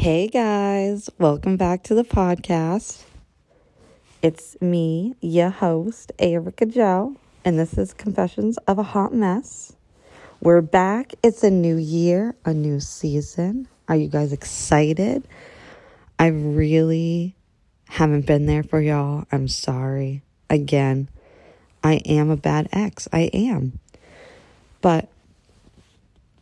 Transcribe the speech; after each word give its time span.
Hey 0.00 0.28
guys, 0.28 1.10
welcome 1.18 1.58
back 1.58 1.82
to 1.82 1.94
the 1.94 2.04
podcast. 2.04 3.02
It's 4.22 4.58
me, 4.62 5.14
your 5.20 5.50
host, 5.50 6.10
Erica 6.18 6.64
Joe, 6.64 7.16
and 7.44 7.58
this 7.58 7.76
is 7.76 7.92
Confessions 7.92 8.56
of 8.66 8.78
a 8.78 8.82
Hot 8.82 9.12
Mess. 9.12 9.74
We're 10.40 10.62
back. 10.62 11.12
It's 11.22 11.44
a 11.44 11.50
new 11.50 11.76
year, 11.76 12.34
a 12.46 12.54
new 12.54 12.80
season. 12.80 13.68
Are 13.88 13.96
you 13.96 14.08
guys 14.08 14.32
excited? 14.32 15.28
I 16.18 16.28
really 16.28 17.36
haven't 17.86 18.24
been 18.24 18.46
there 18.46 18.62
for 18.62 18.80
y'all. 18.80 19.26
I'm 19.30 19.48
sorry. 19.48 20.22
Again, 20.48 21.10
I 21.84 21.96
am 22.06 22.30
a 22.30 22.38
bad 22.38 22.70
ex. 22.72 23.06
I 23.12 23.28
am. 23.34 23.78
But 24.80 25.10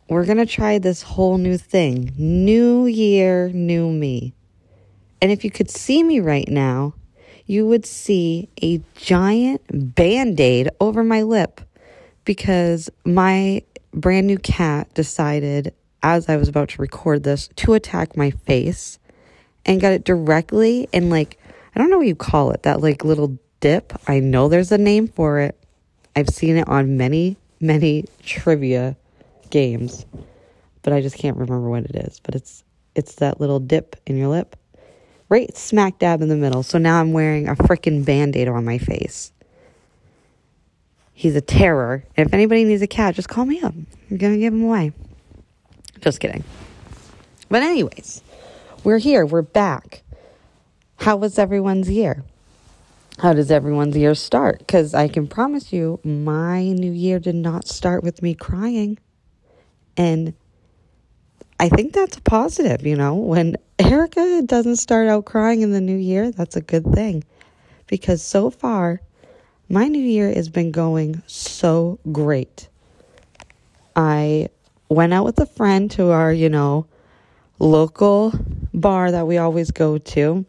we're 0.09 0.25
going 0.25 0.37
to 0.37 0.45
try 0.45 0.79
this 0.79 1.03
whole 1.03 1.37
new 1.37 1.57
thing. 1.57 2.11
New 2.17 2.87
year, 2.87 3.49
new 3.49 3.91
me. 3.91 4.33
And 5.21 5.31
if 5.31 5.43
you 5.43 5.51
could 5.51 5.69
see 5.69 6.01
me 6.01 6.19
right 6.19 6.47
now, 6.47 6.95
you 7.45 7.67
would 7.67 7.85
see 7.85 8.49
a 8.61 8.81
giant 8.95 9.61
band 9.95 10.39
aid 10.39 10.69
over 10.79 11.03
my 11.03 11.21
lip 11.21 11.61
because 12.25 12.89
my 13.05 13.61
brand 13.93 14.27
new 14.27 14.37
cat 14.39 14.91
decided, 14.93 15.73
as 16.01 16.27
I 16.27 16.37
was 16.37 16.47
about 16.47 16.69
to 16.69 16.81
record 16.81 17.23
this, 17.23 17.47
to 17.57 17.73
attack 17.73 18.17
my 18.17 18.31
face 18.31 18.97
and 19.65 19.81
got 19.81 19.93
it 19.93 20.03
directly 20.05 20.87
in, 20.91 21.09
like, 21.09 21.39
I 21.75 21.79
don't 21.79 21.91
know 21.91 21.97
what 21.97 22.07
you 22.07 22.15
call 22.15 22.51
it, 22.51 22.63
that 22.63 22.81
like 22.81 23.03
little 23.03 23.37
dip. 23.59 23.93
I 24.07 24.19
know 24.19 24.47
there's 24.47 24.71
a 24.71 24.77
name 24.77 25.07
for 25.07 25.39
it. 25.39 25.55
I've 26.15 26.29
seen 26.29 26.57
it 26.57 26.67
on 26.67 26.97
many, 26.97 27.37
many 27.59 28.05
trivia 28.23 28.95
games, 29.49 30.05
but 30.81 30.93
I 30.93 31.01
just 31.01 31.17
can't 31.17 31.37
remember 31.37 31.69
what 31.69 31.85
it 31.85 31.95
is. 31.95 32.19
But 32.19 32.35
it's 32.35 32.63
it's 32.95 33.15
that 33.15 33.39
little 33.39 33.59
dip 33.59 33.95
in 34.05 34.17
your 34.17 34.27
lip, 34.27 34.55
right 35.29 35.55
smack 35.55 35.99
dab 35.99 36.21
in 36.21 36.29
the 36.29 36.35
middle. 36.35 36.63
So 36.63 36.77
now 36.77 36.99
I'm 36.99 37.13
wearing 37.13 37.47
a 37.47 37.55
freaking 37.55 38.05
band-aid 38.05 38.47
on 38.47 38.65
my 38.65 38.77
face. 38.77 39.31
He's 41.13 41.35
a 41.35 41.41
terror. 41.41 42.05
And 42.15 42.27
if 42.27 42.33
anybody 42.33 42.63
needs 42.63 42.81
a 42.81 42.87
cat, 42.87 43.15
just 43.15 43.29
call 43.29 43.45
me 43.45 43.61
up. 43.61 43.73
I'm 43.73 44.17
gonna 44.17 44.37
give 44.37 44.53
him 44.53 44.63
away. 44.63 44.93
Just 46.01 46.19
kidding. 46.19 46.43
But 47.49 47.63
anyways, 47.63 48.21
we're 48.83 48.99
here. 48.99 49.25
We're 49.25 49.41
back. 49.41 50.03
How 50.97 51.17
was 51.17 51.39
everyone's 51.39 51.89
year? 51.89 52.23
How 53.19 53.33
does 53.33 53.51
everyone's 53.51 53.97
year 53.97 54.15
start? 54.15 54.59
Because 54.59 54.93
I 54.93 55.09
can 55.09 55.27
promise 55.27 55.73
you, 55.73 55.99
my 56.05 56.63
new 56.63 56.91
year 56.91 57.19
did 57.19 57.35
not 57.35 57.67
start 57.67 58.01
with 58.01 58.21
me 58.21 58.33
crying. 58.33 58.97
And 59.99 60.33
I 61.59 61.67
think 61.67 61.91
that's 61.91 62.17
a 62.17 62.21
positive, 62.21 62.87
you 62.87 62.95
know. 62.95 63.15
When 63.15 63.57
Erica 63.77 64.41
doesn't 64.45 64.77
start 64.77 65.09
out 65.09 65.25
crying 65.25 65.61
in 65.61 65.73
the 65.73 65.81
new 65.81 65.97
year, 65.97 66.31
that's 66.31 66.55
a 66.55 66.61
good 66.61 66.85
thing. 66.93 67.25
Because 67.85 68.23
so 68.23 68.49
far, 68.49 69.01
my 69.67 69.89
new 69.89 69.99
year 69.99 70.33
has 70.33 70.47
been 70.47 70.71
going 70.71 71.21
so 71.27 71.99
great. 72.13 72.69
I 73.93 74.47
went 74.87 75.13
out 75.13 75.25
with 75.25 75.37
a 75.39 75.45
friend 75.45 75.91
to 75.91 76.11
our, 76.11 76.31
you 76.31 76.47
know, 76.47 76.87
local 77.59 78.31
bar 78.73 79.11
that 79.11 79.27
we 79.27 79.37
always 79.37 79.69
go 79.71 79.97
to, 79.97 80.45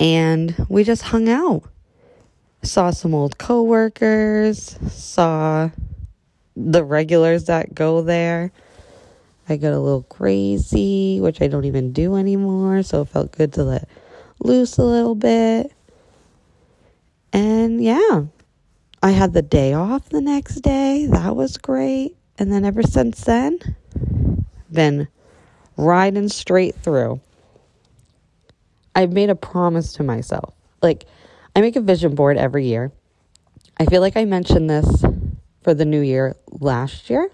and 0.00 0.66
we 0.70 0.84
just 0.84 1.02
hung 1.02 1.28
out. 1.28 1.64
Saw 2.62 2.92
some 2.92 3.12
old 3.14 3.36
coworkers, 3.36 4.78
saw 4.90 5.68
the 6.56 6.84
regulars 6.84 7.44
that 7.44 7.74
go 7.74 8.02
there. 8.02 8.52
I 9.48 9.56
got 9.56 9.72
a 9.72 9.80
little 9.80 10.04
crazy, 10.04 11.20
which 11.20 11.42
I 11.42 11.48
don't 11.48 11.64
even 11.64 11.92
do 11.92 12.16
anymore, 12.16 12.82
so 12.82 13.02
it 13.02 13.08
felt 13.08 13.32
good 13.32 13.52
to 13.54 13.64
let 13.64 13.88
loose 14.40 14.78
a 14.78 14.84
little 14.84 15.14
bit. 15.14 15.72
And 17.32 17.82
yeah, 17.82 18.24
I 19.02 19.10
had 19.10 19.32
the 19.32 19.42
day 19.42 19.72
off 19.72 20.08
the 20.08 20.20
next 20.20 20.56
day. 20.60 21.06
That 21.06 21.34
was 21.34 21.56
great. 21.56 22.16
And 22.38 22.52
then 22.52 22.64
ever 22.64 22.82
since 22.82 23.22
then, 23.24 23.58
been 24.70 25.08
riding 25.76 26.28
straight 26.28 26.74
through. 26.76 27.20
I've 28.94 29.12
made 29.12 29.30
a 29.30 29.34
promise 29.34 29.92
to 29.94 30.02
myself. 30.02 30.54
Like, 30.82 31.06
I 31.56 31.60
make 31.60 31.76
a 31.76 31.80
vision 31.80 32.14
board 32.14 32.36
every 32.36 32.66
year. 32.66 32.92
I 33.78 33.86
feel 33.86 34.00
like 34.00 34.16
I 34.16 34.24
mentioned 34.24 34.68
this 34.68 35.02
for 35.62 35.74
the 35.74 35.84
new 35.84 36.00
year 36.00 36.36
last 36.50 37.10
year. 37.10 37.30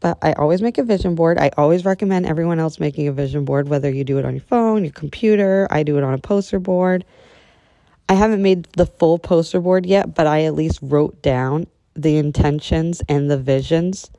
But 0.00 0.18
I 0.20 0.34
always 0.34 0.60
make 0.60 0.76
a 0.76 0.82
vision 0.82 1.14
board. 1.14 1.38
I 1.38 1.50
always 1.56 1.84
recommend 1.84 2.26
everyone 2.26 2.58
else 2.58 2.78
making 2.78 3.08
a 3.08 3.12
vision 3.12 3.44
board, 3.44 3.68
whether 3.68 3.90
you 3.90 4.04
do 4.04 4.18
it 4.18 4.24
on 4.24 4.34
your 4.34 4.42
phone, 4.42 4.84
your 4.84 4.92
computer, 4.92 5.66
I 5.70 5.82
do 5.82 5.96
it 5.96 6.04
on 6.04 6.12
a 6.12 6.18
poster 6.18 6.58
board. 6.58 7.04
I 8.08 8.14
haven't 8.14 8.42
made 8.42 8.64
the 8.74 8.84
full 8.84 9.18
poster 9.18 9.60
board 9.60 9.86
yet, 9.86 10.14
but 10.14 10.26
I 10.26 10.44
at 10.44 10.54
least 10.54 10.78
wrote 10.82 11.22
down 11.22 11.66
the 11.94 12.18
intentions 12.18 13.00
and 13.08 13.30
the 13.30 13.38
visions. 13.38 14.10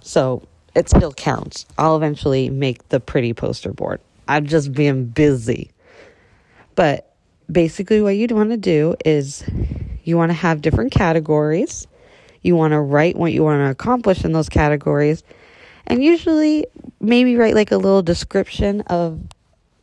So 0.00 0.46
it 0.76 0.88
still 0.88 1.12
counts. 1.12 1.66
I'll 1.78 1.96
eventually 1.96 2.48
make 2.48 2.88
the 2.90 3.00
pretty 3.00 3.32
poster 3.32 3.72
board. 3.72 4.00
I'm 4.28 4.46
just 4.46 4.72
being 4.72 5.06
busy. 5.06 5.72
But 6.76 7.12
basically, 7.50 8.00
what 8.02 8.10
you'd 8.10 8.30
want 8.32 8.50
to 8.50 8.56
do 8.56 8.94
is 9.04 9.44
you 10.04 10.16
want 10.16 10.30
to 10.30 10.34
have 10.34 10.62
different 10.62 10.92
categories 10.92 11.86
you 12.44 12.54
want 12.54 12.72
to 12.72 12.80
write 12.80 13.16
what 13.16 13.32
you 13.32 13.42
want 13.42 13.60
to 13.60 13.70
accomplish 13.70 14.24
in 14.24 14.32
those 14.32 14.48
categories. 14.48 15.24
And 15.86 16.04
usually, 16.04 16.66
maybe 17.00 17.36
write 17.36 17.54
like 17.54 17.72
a 17.72 17.76
little 17.76 18.02
description 18.02 18.82
of 18.82 19.20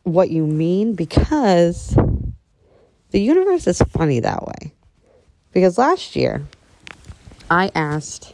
what 0.04 0.30
you 0.30 0.46
mean 0.46 0.94
because 0.94 1.96
the 3.10 3.20
universe 3.20 3.66
is 3.66 3.82
funny 3.82 4.20
that 4.20 4.46
way. 4.46 4.72
Because 5.52 5.76
last 5.76 6.16
year, 6.16 6.46
I 7.50 7.70
asked, 7.74 8.32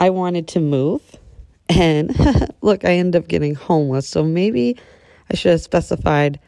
I 0.00 0.10
wanted 0.10 0.48
to 0.48 0.60
move. 0.60 1.02
And 1.68 2.16
look, 2.62 2.84
I 2.84 2.94
ended 2.94 3.22
up 3.22 3.28
getting 3.28 3.54
homeless. 3.54 4.08
So 4.08 4.22
maybe 4.22 4.78
I 5.30 5.34
should 5.34 5.52
have 5.52 5.60
specified 5.60 6.40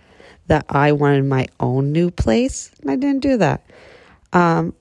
that 0.46 0.64
I 0.68 0.92
wanted 0.92 1.24
my 1.24 1.46
own 1.60 1.92
new 1.92 2.10
place. 2.10 2.70
And 2.80 2.90
I 2.90 2.96
didn't 2.96 3.20
do 3.20 3.36
that. 3.38 3.64
Um, 4.32 4.74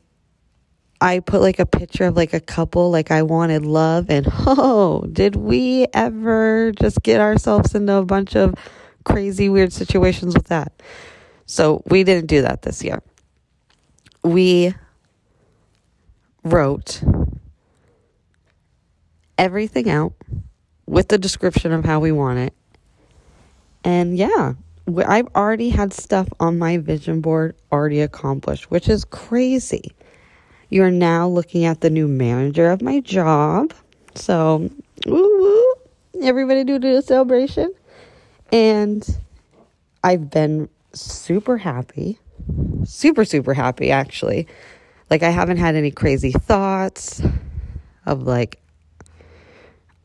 I 1.04 1.20
put 1.20 1.42
like 1.42 1.60
a 1.60 1.66
picture 1.66 2.06
of 2.06 2.16
like 2.16 2.34
a 2.34 2.40
couple, 2.40 2.90
like 2.90 3.12
I 3.12 3.24
wanted 3.24 3.66
love, 3.66 4.10
and 4.10 4.26
oh, 4.32 5.06
did 5.12 5.36
we 5.36 5.86
ever 5.94 6.72
just 6.80 7.04
get 7.04 7.20
ourselves 7.20 7.76
into 7.76 7.94
a 7.96 8.06
bunch 8.06 8.38
of 8.38 8.56
crazy, 9.04 9.50
weird 9.50 9.74
situations 9.74 10.34
with 10.34 10.48
that? 10.48 10.72
So 11.46 11.84
we 11.88 12.06
didn't 12.06 12.28
do 12.28 12.44
that 12.44 12.62
this 12.62 12.82
year. 12.86 13.04
We 14.24 14.74
wrote 16.46 17.04
everything 19.38 19.90
out 19.90 20.14
with 20.86 21.10
the 21.10 21.18
description 21.18 21.74
of 21.74 21.84
how 21.84 22.00
we 22.00 22.14
want 22.14 22.40
it. 22.40 22.54
And 23.84 24.18
yeah, 24.18 24.54
I've 25.06 25.28
already 25.36 25.70
had 25.70 25.92
stuff 25.92 26.30
on 26.40 26.58
my 26.58 26.78
vision 26.78 27.20
board 27.20 27.58
already 27.74 28.00
accomplished, 28.00 28.72
which 28.72 28.88
is 28.88 29.04
crazy. 29.04 29.92
You're 30.74 30.90
now 30.90 31.28
looking 31.28 31.66
at 31.66 31.82
the 31.82 31.92
new 31.92 32.08
manager 32.08 32.72
of 32.72 32.82
my 32.82 33.00
job. 33.00 33.76
So, 34.16 34.72
woo 35.06 35.40
woo. 35.40 36.24
Everybody 36.24 36.64
do 36.64 36.98
a 36.98 37.02
celebration. 37.04 37.72
And 38.52 39.08
I've 40.04 40.32
been 40.32 40.68
super 40.92 41.60
happy. 41.60 42.18
Super, 42.86 43.24
super 43.24 43.54
happy, 43.54 43.92
actually. 43.92 44.48
Like, 45.12 45.22
I 45.22 45.30
haven't 45.30 45.58
had 45.58 45.76
any 45.76 45.92
crazy 45.92 46.32
thoughts 46.32 47.22
of 48.08 48.24
like, 48.24 48.60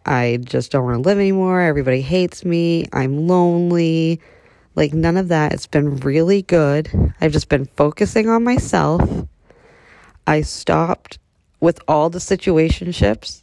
I 0.04 0.38
just 0.44 0.70
don't 0.70 0.84
want 0.84 1.02
to 1.02 1.08
live 1.08 1.16
anymore. 1.16 1.62
Everybody 1.62 2.02
hates 2.02 2.44
me. 2.44 2.84
I'm 2.93 3.26
lonely. 3.26 4.20
Like, 4.75 4.93
none 4.93 5.16
of 5.16 5.28
that. 5.28 5.54
It's 5.54 5.66
been 5.66 5.96
really 6.00 6.43
good. 6.43 6.90
I've 7.22 7.32
just 7.32 7.48
been 7.48 7.64
focusing 7.64 8.28
on 8.28 8.44
myself 8.44 9.26
I 10.28 10.42
stopped 10.42 11.19
with 11.58 11.80
all 11.88 12.10
the 12.10 12.19
situationships 12.19 13.42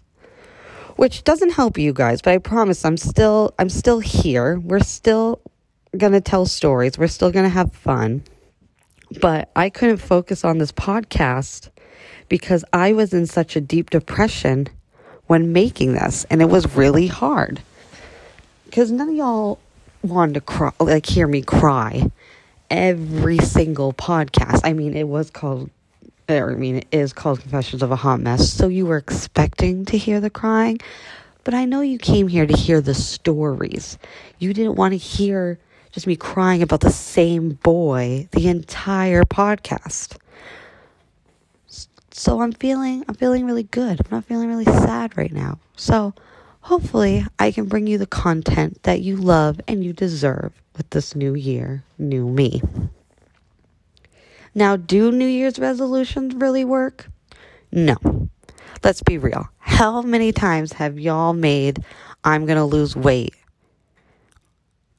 which 0.95 1.23
doesn't 1.23 1.51
help 1.51 1.77
you 1.77 1.91
guys 1.91 2.21
but 2.21 2.31
i 2.31 2.37
promise 2.37 2.85
i'm 2.85 2.95
still 2.95 3.53
i'm 3.59 3.69
still 3.69 3.99
here. 3.99 4.59
We're 4.59 4.79
still 4.79 5.41
gonna 5.97 6.21
tell 6.21 6.45
stories. 6.45 6.97
We're 6.97 7.07
still 7.07 7.31
gonna 7.31 7.49
have 7.49 7.73
fun. 7.73 8.23
But 9.19 9.49
i 9.55 9.69
couldn't 9.69 9.97
focus 9.97 10.45
on 10.45 10.59
this 10.59 10.71
podcast 10.71 11.69
because 12.29 12.63
i 12.71 12.93
was 12.93 13.13
in 13.13 13.25
such 13.25 13.55
a 13.55 13.61
deep 13.61 13.89
depression 13.89 14.67
when 15.27 15.53
making 15.53 15.93
this 15.93 16.25
and 16.29 16.41
it 16.41 16.49
was 16.49 16.75
really 16.75 17.07
hard. 17.07 17.61
Because 18.65 18.91
none 18.91 19.09
of 19.09 19.15
y'all 19.15 19.59
wanted 20.03 20.35
to 20.35 20.41
cry 20.41 20.71
like 20.79 21.05
hear 21.05 21.27
me 21.27 21.41
cry 21.41 22.11
every 22.69 23.39
single 23.39 23.91
podcast. 23.91 24.61
I 24.63 24.73
mean 24.73 24.95
it 24.95 25.07
was 25.07 25.29
called 25.29 25.69
I 26.27 26.55
mean, 26.55 26.77
it 26.77 26.87
is 26.91 27.13
called 27.13 27.41
Confessions 27.41 27.83
of 27.83 27.91
a 27.91 27.95
Hot 27.95 28.19
Mess. 28.19 28.51
So 28.51 28.67
you 28.67 28.85
were 28.85 28.97
expecting 28.97 29.85
to 29.85 29.97
hear 29.97 30.19
the 30.19 30.29
crying, 30.29 30.79
But 31.43 31.53
I 31.53 31.65
know 31.65 31.81
you 31.81 31.99
came 31.99 32.27
here 32.27 32.47
to 32.47 32.57
hear 32.57 32.81
the 32.81 32.95
stories. 32.95 33.99
You 34.39 34.53
didn't 34.53 34.75
want 34.75 34.93
to 34.93 34.97
hear 34.97 35.59
just 35.91 36.07
me 36.07 36.15
crying 36.15 36.63
about 36.63 36.81
the 36.81 36.89
same 36.89 37.51
boy 37.51 38.27
the 38.31 38.47
entire 38.47 39.23
podcast. 39.23 40.17
So 42.11 42.41
I'm 42.41 42.51
feeling 42.53 43.05
I'm 43.07 43.15
feeling 43.15 43.45
really 43.45 43.63
good. 43.63 43.99
I'm 43.99 44.07
not 44.09 44.25
feeling 44.25 44.49
really 44.49 44.65
sad 44.65 45.15
right 45.17 45.31
now. 45.31 45.59
So 45.75 46.13
hopefully 46.61 47.25
I 47.37 47.51
can 47.51 47.65
bring 47.65 47.85
you 47.85 47.99
the 47.99 48.07
content 48.07 48.81
that 48.83 49.01
you 49.01 49.15
love 49.15 49.61
and 49.67 49.83
you 49.83 49.93
deserve 49.93 50.51
with 50.75 50.89
this 50.89 51.15
new 51.15 51.35
year, 51.35 51.83
new 51.99 52.27
me. 52.27 52.61
Now, 54.57 54.77
do 54.77 55.11
New 55.11 55.27
Year's 55.27 55.59
resolutions 55.59 56.33
really 56.33 56.63
work? 56.63 57.09
No. 57.73 57.97
Let's 58.83 59.03
be 59.03 59.17
real. 59.17 59.49
How 59.57 60.01
many 60.01 60.31
times 60.31 60.71
have 60.73 60.97
y'all 60.97 61.33
made, 61.33 61.83
I'm 62.23 62.45
going 62.45 62.57
to 62.57 62.63
lose 62.63 62.95
weight? 62.95 63.35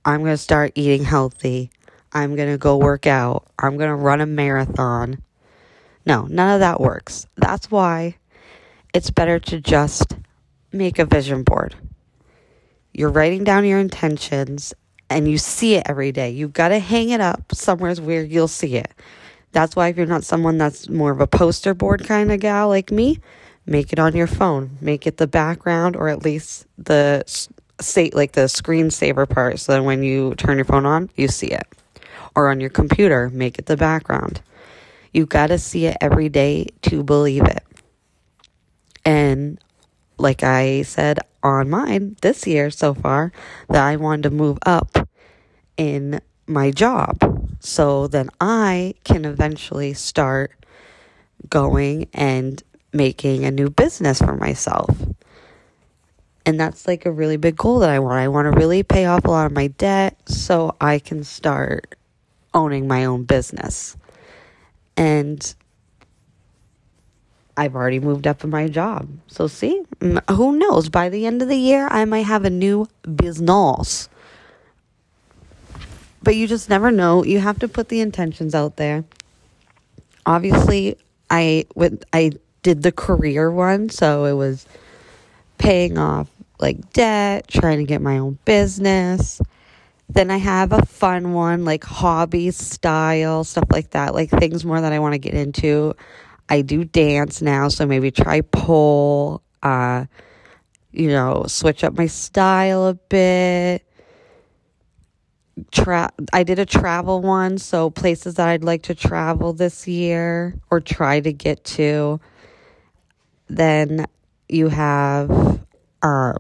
I'm 0.05 0.21
going 0.21 0.35
to 0.35 0.37
start 0.37 0.73
eating 0.75 1.05
healthy. 1.05 1.71
I'm 2.13 2.37
going 2.37 2.51
to 2.51 2.59
go 2.59 2.77
work 2.77 3.07
out. 3.07 3.47
I'm 3.59 3.79
going 3.79 3.89
to 3.89 3.97
run 3.97 4.21
a 4.21 4.27
marathon. 4.27 5.23
No, 6.05 6.27
none 6.27 6.53
of 6.53 6.61
that 6.61 6.81
works. 6.81 7.27
That's 7.37 7.71
why 7.71 8.17
it's 8.93 9.11
better 9.11 9.39
to 9.39 9.61
just 9.61 10.17
make 10.71 10.99
a 10.99 11.07
vision 11.07 11.43
board. 11.43 11.75
You're 12.93 13.11
writing 13.11 13.43
down 13.43 13.65
your 13.65 13.79
intentions 13.79 14.75
and 15.09 15.31
you 15.31 15.39
see 15.39 15.77
it 15.77 15.87
every 15.87 16.13
day. 16.13 16.31
You've 16.31 16.53
got 16.53 16.69
to 16.69 16.79
hang 16.79 17.09
it 17.09 17.21
up 17.21 17.55
somewhere 17.55 17.95
where 17.97 18.23
you'll 18.23 18.49
see 18.49 18.77
it. 18.77 18.93
That's 19.57 19.75
why 19.75 19.89
if 19.89 19.97
you're 19.97 20.05
not 20.05 20.23
someone 20.23 20.59
that's 20.59 20.87
more 20.91 21.11
of 21.11 21.23
a 21.23 21.27
poster 21.27 21.73
board 21.73 22.05
kind 22.05 22.31
of 22.31 22.41
gal 22.41 22.69
like 22.69 22.91
me, 22.91 23.21
make 23.65 23.91
it 23.91 23.99
on 23.99 24.15
your 24.15 24.27
phone. 24.27 24.77
Make 24.83 25.07
it 25.07 25.17
the 25.17 25.27
background 25.27 25.97
or 25.97 26.11
at 26.11 26.23
least 26.23 26.67
the 26.77 27.25
state 27.81 28.15
like 28.15 28.33
the 28.33 28.43
screensaver 28.43 29.27
part 29.27 29.59
so 29.59 29.73
that 29.73 29.83
when 29.83 30.03
you 30.03 30.35
turn 30.35 30.59
your 30.59 30.67
phone 30.67 30.85
on, 30.85 31.09
you 31.17 31.29
see 31.29 31.47
it. 31.47 31.67
Or 32.35 32.51
on 32.51 32.61
your 32.61 32.69
computer, 32.69 33.31
make 33.31 33.59
it 33.59 33.65
the 33.65 33.79
background. 33.79 34.43
You 35.15 35.25
got 35.25 35.47
to 35.47 35.57
see 35.57 35.87
it 35.87 35.97
every 36.03 36.29
day 36.29 36.67
to 36.83 37.03
believe 37.03 37.45
it. 37.45 37.65
And 39.07 39.59
like 40.19 40.43
I 40.43 40.83
said 40.83 41.21
on 41.43 41.71
mine 41.71 42.17
this 42.21 42.47
year 42.47 42.69
so 42.69 42.93
far, 42.93 43.33
that 43.71 43.83
I 43.83 43.97
wanted 43.97 44.25
to 44.25 44.31
move 44.33 44.59
up 44.67 45.09
in 45.79 46.21
my 46.47 46.71
job 46.71 47.46
so 47.61 48.07
then 48.07 48.31
I 48.41 48.95
can 49.05 49.25
eventually 49.25 49.95
start 49.95 50.53
going 51.49 52.09
and 52.13 52.63
making 52.93 53.45
a 53.45 53.51
new 53.51 53.71
business 53.71 54.19
for 54.21 54.37
myself. 54.37 54.97
And 56.45 56.61
that's 56.61 56.87
like 56.87 57.07
a 57.07 57.11
really 57.11 57.37
big 57.37 57.57
goal 57.57 57.81
that 57.81 57.91
I 57.91 57.99
want. 57.99 58.19
I 58.19 58.29
want 58.29 58.53
to 58.53 58.59
really 58.59 58.83
pay 58.83 59.07
off 59.07 59.25
a 59.25 59.31
lot 59.31 59.47
of 59.47 59.53
my 59.53 59.67
debt 59.67 60.17
so 60.29 60.77
I 60.81 61.01
can 61.01 61.25
start 61.25 61.97
owning 62.55 62.87
my 62.87 63.05
own 63.05 63.25
business. 63.25 63.97
And 64.97 65.55
I've 67.57 67.75
already 67.75 68.01
moved 68.01 68.27
up 68.27 68.45
in 68.45 68.51
my 68.51 68.69
job. 68.69 69.09
So, 69.27 69.47
see, 69.47 69.83
who 70.31 70.59
knows? 70.59 70.89
By 70.89 71.09
the 71.09 71.27
end 71.27 71.43
of 71.43 71.49
the 71.49 71.57
year, 71.57 71.89
I 71.91 72.05
might 72.05 72.27
have 72.27 72.45
a 72.45 72.51
new 72.51 72.87
business. 73.15 74.09
But 76.27 76.35
you 76.35 76.49
just 76.49 76.69
never 76.69 76.91
know. 76.91 77.23
You 77.23 77.39
have 77.39 77.61
to 77.61 77.69
put 77.69 77.89
the 77.89 78.01
intentions 78.01 78.53
out 78.53 78.79
there. 78.79 79.05
Obviously, 80.27 80.99
I 81.31 81.67
with 81.77 82.03
I 82.13 82.33
did 82.65 82.83
the 82.83 82.91
career 82.91 83.49
one, 83.49 83.91
so 83.91 84.25
it 84.25 84.33
was 84.33 84.67
paying 85.57 85.99
off 85.99 86.29
like 86.59 86.93
debt, 86.93 87.47
trying 87.47 87.79
to 87.79 87.85
get 87.85 88.03
my 88.03 88.19
own 88.19 88.41
business. 88.45 89.41
Then 90.09 90.33
I 90.33 90.39
have 90.39 90.73
a 90.73 90.85
fun 90.85 91.33
one 91.33 91.65
like 91.65 91.85
hobby 91.85 92.51
style, 92.51 93.45
stuff 93.45 93.69
like 93.71 93.91
that, 93.91 94.13
like 94.13 94.31
things 94.31 94.65
more 94.65 94.81
that 94.81 94.93
I 94.93 94.99
want 94.99 95.13
to 95.13 95.19
get 95.19 95.35
into. 95.35 95.95
I 96.49 96.63
do 96.63 96.83
dance 96.83 97.41
now, 97.41 97.69
so 97.69 97.87
maybe 97.87 98.11
try 98.11 98.41
pole, 98.41 99.43
uh, 99.63 100.07
you 100.91 101.07
know, 101.07 101.45
switch 101.47 101.85
up 101.85 101.97
my 101.97 102.09
style 102.09 102.89
a 102.89 102.95
bit 102.95 103.86
tra- 105.71 106.13
I 106.33 106.43
did 106.43 106.59
a 106.59 106.67
travel 106.67 107.21
one, 107.21 107.59
so 107.59 107.91
places 107.91 108.35
that 108.35 108.49
I'd 108.49 108.65
like 108.65 108.83
to 108.85 108.95
travel 108.95 109.53
this 109.53 109.89
year 109.89 110.59
or 110.71 110.81
try 110.81 111.21
to 111.21 111.33
get 111.33 111.65
to. 111.65 112.21
Then 113.49 114.07
you 114.49 114.69
have 114.69 115.61
uh, 116.03 116.35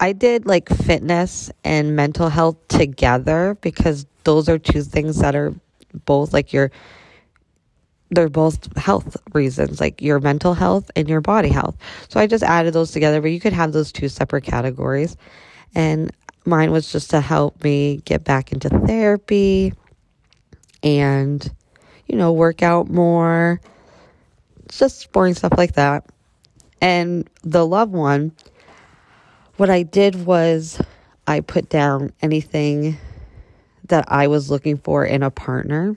I 0.00 0.12
did 0.12 0.46
like 0.46 0.68
fitness 0.68 1.50
and 1.64 1.96
mental 1.96 2.28
health 2.28 2.56
together 2.68 3.56
because 3.60 4.06
those 4.24 4.48
are 4.48 4.58
two 4.58 4.82
things 4.82 5.18
that 5.18 5.34
are 5.34 5.54
both 6.04 6.32
like 6.32 6.52
your 6.52 6.70
they're 8.10 8.28
both 8.28 8.76
health 8.76 9.16
reasons, 9.32 9.80
like 9.80 10.00
your 10.00 10.20
mental 10.20 10.54
health 10.54 10.90
and 10.94 11.08
your 11.08 11.20
body 11.20 11.48
health. 11.48 11.76
So 12.08 12.20
I 12.20 12.26
just 12.26 12.44
added 12.44 12.74
those 12.74 12.92
together, 12.92 13.20
but 13.20 13.30
you 13.30 13.40
could 13.40 13.52
have 13.52 13.72
those 13.72 13.92
two 13.92 14.08
separate 14.08 14.44
categories. 14.44 15.16
And 15.74 16.12
mine 16.44 16.70
was 16.70 16.90
just 16.90 17.10
to 17.10 17.20
help 17.20 17.62
me 17.64 18.02
get 18.04 18.24
back 18.24 18.52
into 18.52 18.68
therapy 18.68 19.72
and, 20.82 21.50
you 22.06 22.16
know, 22.16 22.32
work 22.32 22.62
out 22.62 22.88
more. 22.88 23.60
Just 24.68 25.10
boring 25.12 25.34
stuff 25.34 25.52
like 25.56 25.74
that. 25.74 26.06
And 26.80 27.28
the 27.42 27.66
love 27.66 27.90
one, 27.90 28.32
what 29.56 29.70
I 29.70 29.82
did 29.82 30.26
was 30.26 30.80
I 31.26 31.40
put 31.40 31.68
down 31.68 32.12
anything 32.20 32.98
that 33.88 34.04
I 34.08 34.26
was 34.26 34.50
looking 34.50 34.78
for 34.78 35.04
in 35.04 35.22
a 35.22 35.30
partner 35.30 35.96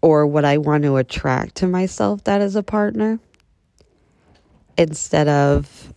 or 0.00 0.26
what 0.26 0.44
I 0.44 0.58
want 0.58 0.84
to 0.84 0.96
attract 0.96 1.56
to 1.56 1.66
myself 1.66 2.24
that 2.24 2.40
is 2.40 2.54
a 2.54 2.62
partner 2.62 3.18
instead 4.78 5.26
of 5.26 5.92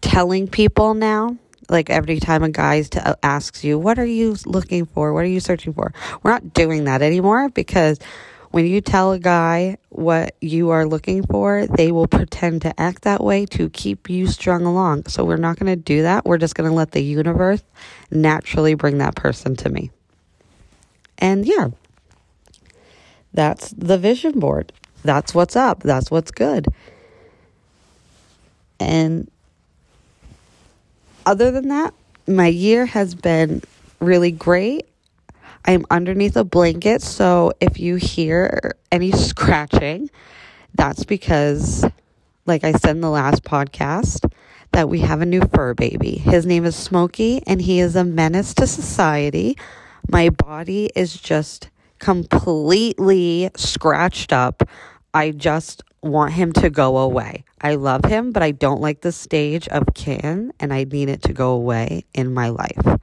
telling 0.00 0.48
people 0.48 0.94
now? 0.94 1.36
Like 1.68 1.88
every 1.88 2.18
time 2.18 2.42
a 2.42 2.48
guy 2.48 2.84
uh, 2.96 3.14
asks 3.22 3.62
you 3.62 3.78
what 3.78 3.98
are 3.98 4.06
you 4.06 4.36
looking 4.44 4.86
for? 4.86 5.12
What 5.12 5.24
are 5.24 5.28
you 5.28 5.40
searching 5.40 5.72
for? 5.72 5.92
We're 6.22 6.32
not 6.32 6.52
doing 6.52 6.84
that 6.84 7.00
anymore 7.00 7.48
because 7.48 8.00
when 8.50 8.66
you 8.66 8.80
tell 8.80 9.12
a 9.12 9.20
guy 9.20 9.78
what 9.90 10.34
you 10.40 10.70
are 10.70 10.84
looking 10.84 11.24
for 11.24 11.66
they 11.66 11.92
will 11.92 12.08
pretend 12.08 12.62
to 12.62 12.80
act 12.80 13.02
that 13.02 13.22
way 13.22 13.46
to 13.46 13.70
keep 13.70 14.10
you 14.10 14.26
strung 14.26 14.64
along. 14.64 15.06
So 15.06 15.24
we're 15.24 15.36
not 15.36 15.58
going 15.58 15.72
to 15.72 15.80
do 15.80 16.02
that. 16.02 16.24
We're 16.24 16.38
just 16.38 16.56
going 16.56 16.68
to 16.68 16.74
let 16.74 16.90
the 16.90 17.02
universe 17.02 17.62
naturally 18.10 18.74
bring 18.74 18.98
that 18.98 19.14
person 19.14 19.54
to 19.56 19.68
me. 19.68 19.92
And 21.18 21.46
yeah. 21.46 21.68
That's 23.32 23.70
the 23.70 23.98
vision 23.98 24.40
board. 24.40 24.72
That's 25.04 25.34
what's 25.34 25.56
up. 25.56 25.82
That's 25.82 26.10
what's 26.10 26.30
good. 26.30 26.66
And 28.78 29.29
other 31.26 31.50
than 31.50 31.68
that, 31.68 31.94
my 32.26 32.46
year 32.46 32.86
has 32.86 33.14
been 33.14 33.62
really 34.00 34.30
great. 34.30 34.86
I'm 35.64 35.84
underneath 35.90 36.36
a 36.36 36.44
blanket, 36.44 37.02
so 37.02 37.52
if 37.60 37.78
you 37.78 37.96
hear 37.96 38.76
any 38.90 39.12
scratching, 39.12 40.10
that's 40.74 41.04
because, 41.04 41.84
like 42.46 42.64
I 42.64 42.72
said 42.72 42.92
in 42.92 43.00
the 43.00 43.10
last 43.10 43.44
podcast, 43.44 44.30
that 44.72 44.88
we 44.88 45.00
have 45.00 45.20
a 45.20 45.26
new 45.26 45.42
fur 45.52 45.74
baby. 45.74 46.16
His 46.16 46.46
name 46.46 46.64
is 46.64 46.76
Smokey, 46.76 47.42
and 47.46 47.60
he 47.60 47.80
is 47.80 47.96
a 47.96 48.04
menace 48.04 48.54
to 48.54 48.66
society. 48.66 49.56
My 50.08 50.30
body 50.30 50.90
is 50.94 51.14
just 51.14 51.70
completely 51.98 53.50
scratched 53.56 54.32
up. 54.32 54.62
I 55.12 55.32
just 55.32 55.82
want 56.02 56.32
him 56.32 56.52
to 56.54 56.70
go 56.70 56.98
away. 56.98 57.44
I 57.60 57.74
love 57.74 58.04
him, 58.04 58.32
but 58.32 58.42
I 58.42 58.52
don't 58.52 58.80
like 58.80 59.02
the 59.02 59.12
stage 59.12 59.68
of 59.68 59.84
can, 59.94 60.52
and 60.58 60.72
I 60.72 60.84
need 60.84 61.08
it 61.08 61.22
to 61.24 61.32
go 61.32 61.52
away 61.52 62.04
in 62.14 62.32
my 62.32 62.48
life. 62.48 63.00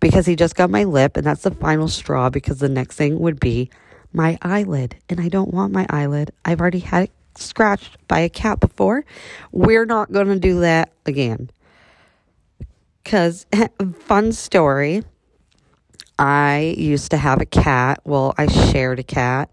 Because 0.00 0.26
he 0.26 0.36
just 0.36 0.54
got 0.54 0.70
my 0.70 0.84
lip, 0.84 1.16
and 1.16 1.26
that's 1.26 1.42
the 1.42 1.50
final 1.50 1.88
straw 1.88 2.30
because 2.30 2.58
the 2.58 2.68
next 2.68 2.96
thing 2.96 3.18
would 3.18 3.40
be 3.40 3.70
my 4.12 4.38
eyelid. 4.42 4.96
And 5.08 5.20
I 5.20 5.28
don't 5.28 5.52
want 5.52 5.72
my 5.72 5.86
eyelid. 5.90 6.30
I've 6.44 6.60
already 6.60 6.80
had 6.80 7.04
it 7.04 7.10
scratched 7.34 7.96
by 8.06 8.20
a 8.20 8.28
cat 8.28 8.60
before. 8.60 9.04
We're 9.50 9.86
not 9.86 10.12
going 10.12 10.28
to 10.28 10.38
do 10.38 10.60
that 10.60 10.92
again. 11.06 11.50
Because, 13.02 13.46
fun 14.00 14.32
story, 14.32 15.02
I 16.18 16.74
used 16.76 17.10
to 17.12 17.16
have 17.16 17.40
a 17.40 17.46
cat. 17.46 18.00
Well, 18.04 18.34
I 18.36 18.46
shared 18.46 18.98
a 18.98 19.04
cat 19.04 19.50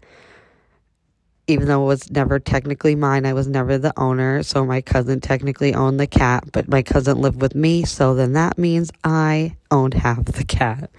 even 1.46 1.68
though 1.68 1.84
it 1.84 1.86
was 1.86 2.10
never 2.10 2.38
technically 2.38 2.94
mine, 2.94 3.24
I 3.24 3.32
was 3.32 3.46
never 3.46 3.78
the 3.78 3.92
owner. 3.98 4.42
So 4.42 4.64
my 4.64 4.80
cousin 4.80 5.20
technically 5.20 5.74
owned 5.74 6.00
the 6.00 6.06
cat, 6.06 6.44
but 6.52 6.68
my 6.68 6.82
cousin 6.82 7.20
lived 7.20 7.40
with 7.40 7.54
me. 7.54 7.84
So 7.84 8.14
then 8.14 8.32
that 8.32 8.58
means 8.58 8.90
I 9.04 9.56
owned 9.70 9.94
half 9.94 10.24
the 10.24 10.44
cat. 10.44 10.90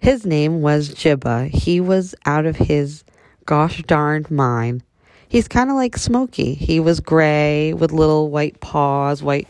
His 0.00 0.26
name 0.26 0.62
was 0.62 0.90
Jibba. 0.94 1.50
He 1.50 1.80
was 1.80 2.14
out 2.26 2.46
of 2.46 2.56
his 2.56 3.04
gosh 3.46 3.82
darned 3.82 4.30
mind. 4.30 4.82
He's 5.28 5.46
kind 5.46 5.70
of 5.70 5.76
like 5.76 5.96
Smokey. 5.96 6.54
He 6.54 6.80
was 6.80 6.98
gray 6.98 7.72
with 7.72 7.92
little 7.92 8.30
white 8.30 8.58
paws, 8.60 9.22
white 9.22 9.46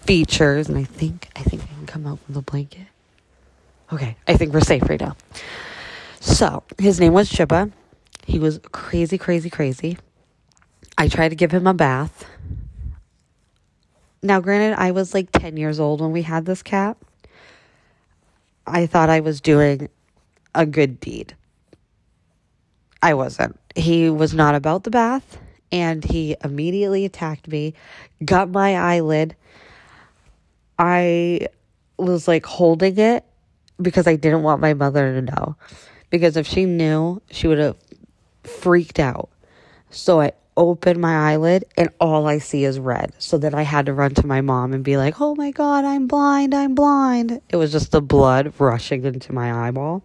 features, 0.00 0.70
and 0.70 0.78
I 0.78 0.84
think 0.84 1.28
I 1.36 1.42
think 1.42 1.62
I 1.62 1.66
can 1.66 1.86
come 1.86 2.06
out 2.06 2.20
from 2.20 2.34
the 2.34 2.40
blanket. 2.40 2.86
Okay, 3.92 4.16
I 4.26 4.36
think 4.36 4.54
we're 4.54 4.60
safe 4.60 4.88
right 4.88 5.00
now. 5.00 5.16
So 6.20 6.62
his 6.78 6.98
name 7.00 7.12
was 7.12 7.30
Chiba. 7.30 7.72
He 8.28 8.38
was 8.38 8.60
crazy, 8.72 9.16
crazy, 9.16 9.48
crazy. 9.48 9.96
I 10.98 11.08
tried 11.08 11.30
to 11.30 11.34
give 11.34 11.50
him 11.50 11.66
a 11.66 11.72
bath. 11.72 12.26
Now, 14.22 14.38
granted, 14.40 14.78
I 14.78 14.90
was 14.90 15.14
like 15.14 15.32
10 15.32 15.56
years 15.56 15.80
old 15.80 16.02
when 16.02 16.12
we 16.12 16.20
had 16.20 16.44
this 16.44 16.62
cat. 16.62 16.98
I 18.66 18.84
thought 18.84 19.08
I 19.08 19.20
was 19.20 19.40
doing 19.40 19.88
a 20.54 20.66
good 20.66 21.00
deed. 21.00 21.34
I 23.00 23.14
wasn't. 23.14 23.58
He 23.74 24.10
was 24.10 24.34
not 24.34 24.54
about 24.54 24.84
the 24.84 24.90
bath 24.90 25.38
and 25.72 26.04
he 26.04 26.36
immediately 26.44 27.06
attacked 27.06 27.48
me, 27.48 27.72
got 28.22 28.50
my 28.50 28.76
eyelid. 28.76 29.36
I 30.78 31.48
was 31.96 32.28
like 32.28 32.44
holding 32.44 32.98
it 32.98 33.24
because 33.80 34.06
I 34.06 34.16
didn't 34.16 34.42
want 34.42 34.60
my 34.60 34.74
mother 34.74 35.14
to 35.14 35.22
know. 35.22 35.56
Because 36.10 36.36
if 36.36 36.46
she 36.46 36.66
knew, 36.66 37.22
she 37.30 37.48
would 37.48 37.58
have 37.58 37.76
freaked 38.48 38.98
out. 38.98 39.28
So 39.90 40.20
I 40.20 40.32
opened 40.56 41.00
my 41.00 41.30
eyelid 41.32 41.64
and 41.76 41.88
all 42.00 42.26
I 42.26 42.38
see 42.38 42.64
is 42.64 42.78
red. 42.78 43.12
So 43.18 43.38
then 43.38 43.54
I 43.54 43.62
had 43.62 43.86
to 43.86 43.94
run 43.94 44.14
to 44.14 44.26
my 44.26 44.40
mom 44.40 44.72
and 44.72 44.82
be 44.82 44.96
like, 44.96 45.20
oh 45.20 45.34
my 45.36 45.52
God, 45.52 45.84
I'm 45.84 46.06
blind, 46.08 46.54
I'm 46.54 46.74
blind. 46.74 47.40
It 47.48 47.56
was 47.56 47.70
just 47.70 47.92
the 47.92 48.02
blood 48.02 48.52
rushing 48.58 49.04
into 49.04 49.32
my 49.32 49.68
eyeball. 49.68 50.02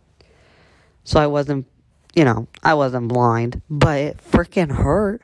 So 1.03 1.19
I 1.19 1.27
wasn't, 1.27 1.65
you 2.13 2.23
know, 2.23 2.47
I 2.61 2.75
wasn't 2.75 3.07
blind, 3.07 3.61
but 3.69 3.99
it 3.99 4.17
freaking 4.31 4.71
hurt. 4.71 5.21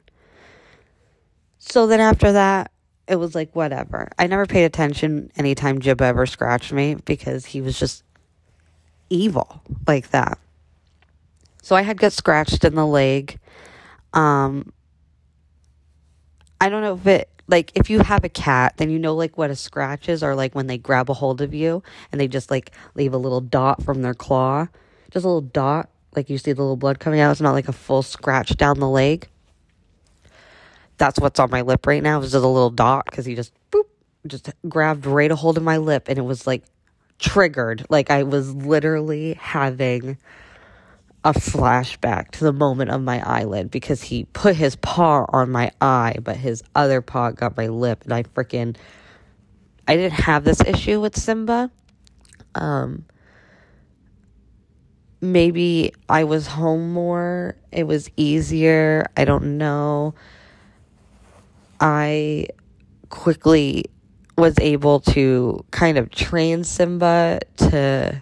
So 1.60 1.86
then 1.86 2.00
after 2.00 2.32
that, 2.32 2.72
it 3.08 3.16
was 3.16 3.36
like, 3.36 3.56
whatever. 3.56 4.10
I 4.18 4.28
never 4.28 4.46
paid 4.46 4.66
attention 4.66 5.32
anytime 5.36 5.80
Jib 5.80 6.02
ever 6.02 6.26
scratched 6.26 6.74
me 6.74 6.96
because 6.96 7.46
he 7.46 7.62
was 7.62 7.78
just 7.78 8.04
evil 9.10 9.62
like 9.88 10.10
that. 10.12 10.38
So 11.62 11.75
I 11.75 11.82
had 11.82 11.98
got 11.98 12.13
scratched 12.13 12.63
in 12.63 12.75
the 12.75 12.86
leg. 12.86 13.39
Um, 14.13 14.72
I 16.62 16.70
don't 16.70 16.82
know 16.82 16.96
if 16.96 17.08
it 17.08 17.30
like 17.48 17.72
if 17.75 17.89
you 17.89 18.00
have 18.00 18.24
a 18.24 18.30
cat, 18.30 18.75
then 18.78 18.89
you 18.89 19.00
know 19.00 19.16
like 19.16 19.38
what 19.38 19.50
a 19.50 19.56
scratch 19.56 20.08
is, 20.08 20.24
or 20.24 20.36
like 20.36 20.54
when 20.54 20.68
they 20.68 20.78
grab 20.78 21.10
a 21.10 21.13
hold 21.13 21.42
of 21.42 21.54
you 21.54 21.84
and 22.12 22.22
they 22.22 22.28
just 22.28 22.51
like 22.51 22.72
leave 22.96 23.13
a 23.13 23.18
little 23.18 23.42
dot 23.42 23.84
from 23.84 24.01
their 24.01 24.13
claw, 24.13 24.68
just 25.12 25.25
a 25.25 25.28
little 25.28 25.42
dot, 25.42 25.89
like 26.16 26.30
you 26.30 26.38
see 26.38 26.54
the 26.54 26.62
little 26.62 26.78
blood 26.78 27.00
coming 27.00 27.20
out. 27.20 27.32
It's 27.32 27.42
not 27.42 27.54
like 27.54 27.68
a 27.68 27.74
full 27.74 28.04
scratch 28.04 28.56
down 28.56 28.80
the 28.80 28.88
leg. 28.88 29.28
That's 30.98 31.20
what's 31.20 31.39
on 31.39 31.50
my 31.50 31.62
lip 31.62 31.88
right 31.88 32.04
now. 32.04 32.20
It's 32.20 32.32
just 32.32 32.44
a 32.44 32.48
little 32.48 32.70
dot 32.70 33.06
because 33.06 33.25
he 33.25 33.34
just 33.34 33.54
boop, 33.72 33.86
just 34.28 34.50
grabbed 34.68 35.06
right 35.06 35.32
a 35.32 35.36
hold 35.36 35.58
of 35.58 35.63
my 35.63 35.78
lip, 35.78 36.08
and 36.08 36.18
it 36.18 36.24
was 36.24 36.46
like 36.46 36.63
triggered. 37.18 37.86
Like 37.89 38.12
I 38.12 38.24
was 38.24 38.54
literally 38.54 39.34
having 39.36 40.18
a 41.24 41.34
flashback 41.34 42.32
to 42.32 42.46
the 42.46 42.54
moment 42.54 42.92
of 42.92 43.02
my 43.02 43.22
eyelid 43.28 43.70
because 43.70 44.02
he 44.02 44.24
put 44.26 44.56
his 44.56 44.76
paw 44.78 45.26
on 45.30 45.52
my 45.52 45.72
eye, 45.82 46.16
but 46.22 46.38
his 46.38 46.64
other 46.76 47.02
paw 47.02 47.32
got 47.32 47.58
my 47.58 47.68
lip, 47.68 48.04
and 48.04 48.14
I 48.14 48.24
freaking. 48.24 48.76
I 49.88 49.96
didn't 49.96 50.20
have 50.20 50.44
this 50.44 50.62
issue 50.62 51.02
with 51.02 51.18
Simba. 51.18 51.72
Um, 52.56 53.06
maybe 55.20 55.94
I 56.08 56.24
was 56.24 56.48
home 56.48 56.94
more. 56.94 57.56
It 57.72 57.86
was 57.86 58.10
easier. 58.16 59.06
I 59.18 59.26
don't 59.26 59.58
know. 59.58 60.14
I 61.80 62.48
quickly 63.10 63.86
was 64.38 64.58
able 64.60 65.00
to 65.02 65.66
kind 65.72 65.98
of 65.98 66.12
train 66.12 66.64
Simba 66.64 67.40
to 67.58 68.22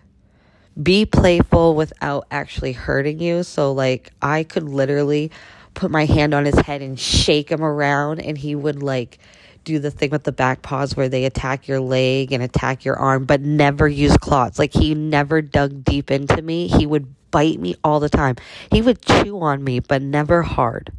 be 0.82 1.06
playful 1.06 1.76
without 1.76 2.28
actually 2.32 2.74
hurting 2.74 3.20
you. 3.20 3.44
So, 3.44 3.72
like, 3.72 4.12
I 4.22 4.44
could 4.44 4.64
literally 4.64 5.32
put 5.74 5.92
my 5.92 6.06
hand 6.06 6.34
on 6.34 6.46
his 6.46 6.58
head 6.60 6.82
and 6.82 7.00
shake 7.00 7.50
him 7.50 7.64
around, 7.64 8.20
and 8.20 8.38
he 8.38 8.56
would, 8.56 8.82
like, 8.82 9.20
do 9.64 9.80
the 9.80 9.92
thing 9.92 10.12
with 10.12 10.24
the 10.24 10.32
back 10.32 10.62
paws 10.62 10.96
where 10.96 11.10
they 11.10 11.26
attack 11.26 11.68
your 11.68 11.80
leg 11.80 12.32
and 12.32 12.42
attack 12.42 12.86
your 12.86 12.96
arm, 12.96 13.26
but 13.26 13.42
never 13.42 13.88
use 13.88 14.16
claws. 14.18 14.58
Like, 14.58 14.74
he 14.74 14.96
never 14.96 15.42
dug 15.42 15.84
deep 15.84 16.10
into 16.10 16.42
me. 16.42 16.68
He 16.68 16.86
would 16.86 17.14
bite 17.32 17.60
me 17.60 17.76
all 17.84 18.00
the 18.00 18.10
time. 18.10 18.36
He 18.72 18.82
would 18.82 19.02
chew 19.02 19.40
on 19.42 19.64
me, 19.64 19.80
but 19.80 20.02
never 20.02 20.42
hard. 20.42 20.94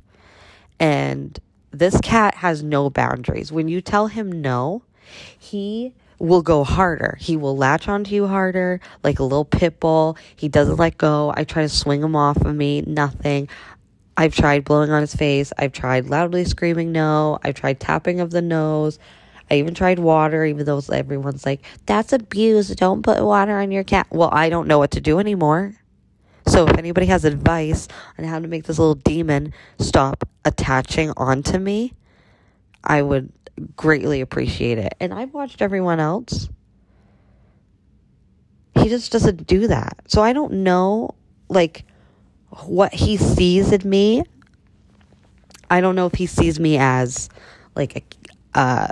And 0.78 1.38
this 1.70 1.99
cat 2.00 2.35
has 2.37 2.62
no 2.62 2.90
boundaries. 2.90 3.50
When 3.50 3.68
you 3.68 3.80
tell 3.80 4.08
him 4.08 4.42
no, 4.42 4.82
he 5.38 5.94
will 6.18 6.42
go 6.42 6.64
harder. 6.64 7.16
He 7.20 7.37
will 7.37 7.56
latch 7.56 7.88
onto 7.88 8.14
you 8.14 8.26
harder, 8.26 8.80
like 9.02 9.18
a 9.18 9.22
little 9.22 9.44
pit 9.44 9.80
bull. 9.80 10.16
He 10.37 10.48
doesn't 10.48 10.76
let 10.76 10.98
go. 10.98 11.32
I 11.37 11.44
try 11.44 11.62
to 11.62 11.68
swing 11.68 12.02
him 12.02 12.16
off 12.16 12.38
of 12.38 12.54
me, 12.54 12.82
nothing. 12.82 13.48
I've 14.16 14.34
tried 14.34 14.64
blowing 14.64 14.90
on 14.90 15.00
his 15.00 15.14
face. 15.14 15.52
I've 15.56 15.72
tried 15.72 16.06
loudly 16.06 16.44
screaming 16.44 16.90
no. 16.90 17.38
I've 17.44 17.54
tried 17.54 17.78
tapping 17.78 18.20
of 18.20 18.30
the 18.30 18.42
nose. 18.42 18.98
I 19.50 19.54
even 19.54 19.75
tried 19.75 19.98
water, 19.98 20.44
even 20.44 20.66
though 20.66 20.82
everyone's 20.92 21.46
like, 21.46 21.62
that's 21.87 22.12
abuse. 22.12 22.68
Don't 22.68 23.02
put 23.02 23.22
water 23.25 23.58
on 23.58 23.70
your 23.70 23.84
cat. 23.84 24.08
Well, 24.10 24.30
I 24.32 24.50
don't 24.50 24.68
know 24.68 24.78
what 24.78 24.90
to 24.92 25.00
do 25.00 25.20
anymore. 25.20 25.75
So 26.48 26.66
if 26.66 26.76
anybody 26.76 27.06
has 27.06 27.25
advice 27.25 27.88
on 28.18 28.25
how 28.25 28.40
to 28.40 28.48
make 28.48 28.64
this 28.64 28.78
little 28.78 28.94
demon 28.94 29.52
stop 29.78 30.28
attaching 30.44 31.12
onto 31.16 31.58
me, 31.58 31.92
I 32.82 33.02
would 33.02 33.32
greatly 33.76 34.20
appreciate 34.20 34.78
it. 34.78 34.94
And 35.00 35.12
I've 35.12 35.32
watched 35.34 35.62
everyone 35.62 36.00
else. 36.00 36.48
He 38.74 38.88
just 38.88 39.12
doesn't 39.12 39.46
do 39.46 39.68
that. 39.68 39.98
So 40.06 40.22
I 40.22 40.32
don't 40.32 40.64
know 40.64 41.14
like 41.48 41.84
what 42.50 42.94
he 42.94 43.16
sees 43.16 43.72
in 43.72 43.88
me. 43.88 44.22
I 45.70 45.80
don't 45.80 45.94
know 45.94 46.06
if 46.06 46.14
he 46.14 46.26
sees 46.26 46.58
me 46.58 46.78
as 46.78 47.28
like 47.74 47.96
a 47.96 48.58
uh 48.58 48.88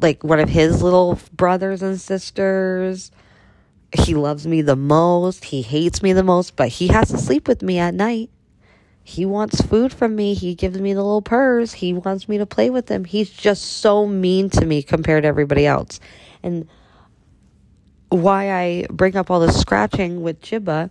like 0.00 0.24
one 0.24 0.40
of 0.40 0.48
his 0.48 0.82
little 0.82 1.18
brothers 1.32 1.82
and 1.82 2.00
sisters. 2.00 3.10
He 3.92 4.14
loves 4.14 4.46
me 4.46 4.62
the 4.62 4.76
most. 4.76 5.44
He 5.44 5.62
hates 5.62 6.02
me 6.02 6.12
the 6.12 6.24
most, 6.24 6.56
but 6.56 6.68
he 6.68 6.88
has 6.88 7.10
to 7.10 7.18
sleep 7.18 7.46
with 7.46 7.62
me 7.62 7.78
at 7.78 7.94
night. 7.94 8.30
He 9.06 9.26
wants 9.26 9.60
food 9.60 9.92
from 9.92 10.16
me. 10.16 10.32
He 10.32 10.54
gives 10.54 10.80
me 10.80 10.94
the 10.94 11.02
little 11.02 11.20
purrs. 11.20 11.74
He 11.74 11.92
wants 11.92 12.26
me 12.26 12.38
to 12.38 12.46
play 12.46 12.70
with 12.70 12.88
him. 12.88 13.04
He's 13.04 13.28
just 13.28 13.62
so 13.62 14.06
mean 14.06 14.48
to 14.50 14.64
me 14.64 14.82
compared 14.82 15.24
to 15.24 15.28
everybody 15.28 15.66
else. 15.66 16.00
And 16.42 16.66
why 18.08 18.50
I 18.50 18.86
bring 18.90 19.14
up 19.14 19.30
all 19.30 19.40
this 19.40 19.60
scratching 19.60 20.22
with 20.22 20.40
Jibba 20.40 20.90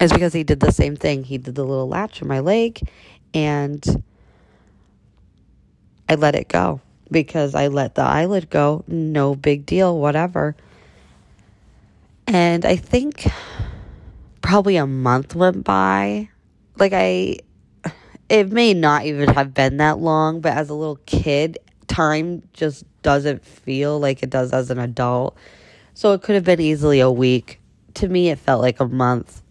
is 0.00 0.12
because 0.12 0.34
he 0.34 0.44
did 0.44 0.60
the 0.60 0.70
same 0.70 0.96
thing. 0.96 1.24
He 1.24 1.38
did 1.38 1.54
the 1.54 1.64
little 1.64 1.88
latch 1.88 2.20
on 2.20 2.28
my 2.28 2.40
leg 2.40 2.80
and 3.32 4.04
I 6.06 6.16
let 6.16 6.34
it 6.34 6.48
go 6.48 6.82
because 7.10 7.54
I 7.54 7.68
let 7.68 7.94
the 7.94 8.02
eyelid 8.02 8.50
go. 8.50 8.84
No 8.86 9.34
big 9.34 9.64
deal, 9.64 9.98
whatever. 9.98 10.56
And 12.26 12.66
I 12.66 12.76
think 12.76 13.26
probably 14.42 14.76
a 14.76 14.86
month 14.86 15.34
went 15.34 15.64
by 15.64 16.28
like 16.78 16.92
I 16.92 17.38
it 18.28 18.50
may 18.50 18.74
not 18.74 19.04
even 19.04 19.28
have 19.30 19.54
been 19.54 19.76
that 19.78 19.98
long, 19.98 20.40
but 20.40 20.52
as 20.52 20.70
a 20.70 20.74
little 20.74 20.98
kid, 21.06 21.58
time 21.86 22.42
just 22.52 22.84
doesn't 23.02 23.44
feel 23.44 23.98
like 23.98 24.22
it 24.22 24.30
does 24.30 24.52
as 24.52 24.70
an 24.70 24.78
adult. 24.78 25.36
So 25.92 26.12
it 26.12 26.22
could 26.22 26.34
have 26.34 26.44
been 26.44 26.60
easily 26.60 27.00
a 27.00 27.10
week. 27.10 27.60
To 27.94 28.08
me, 28.08 28.30
it 28.30 28.38
felt 28.38 28.62
like 28.62 28.80
a 28.80 28.88
month. 28.88 29.42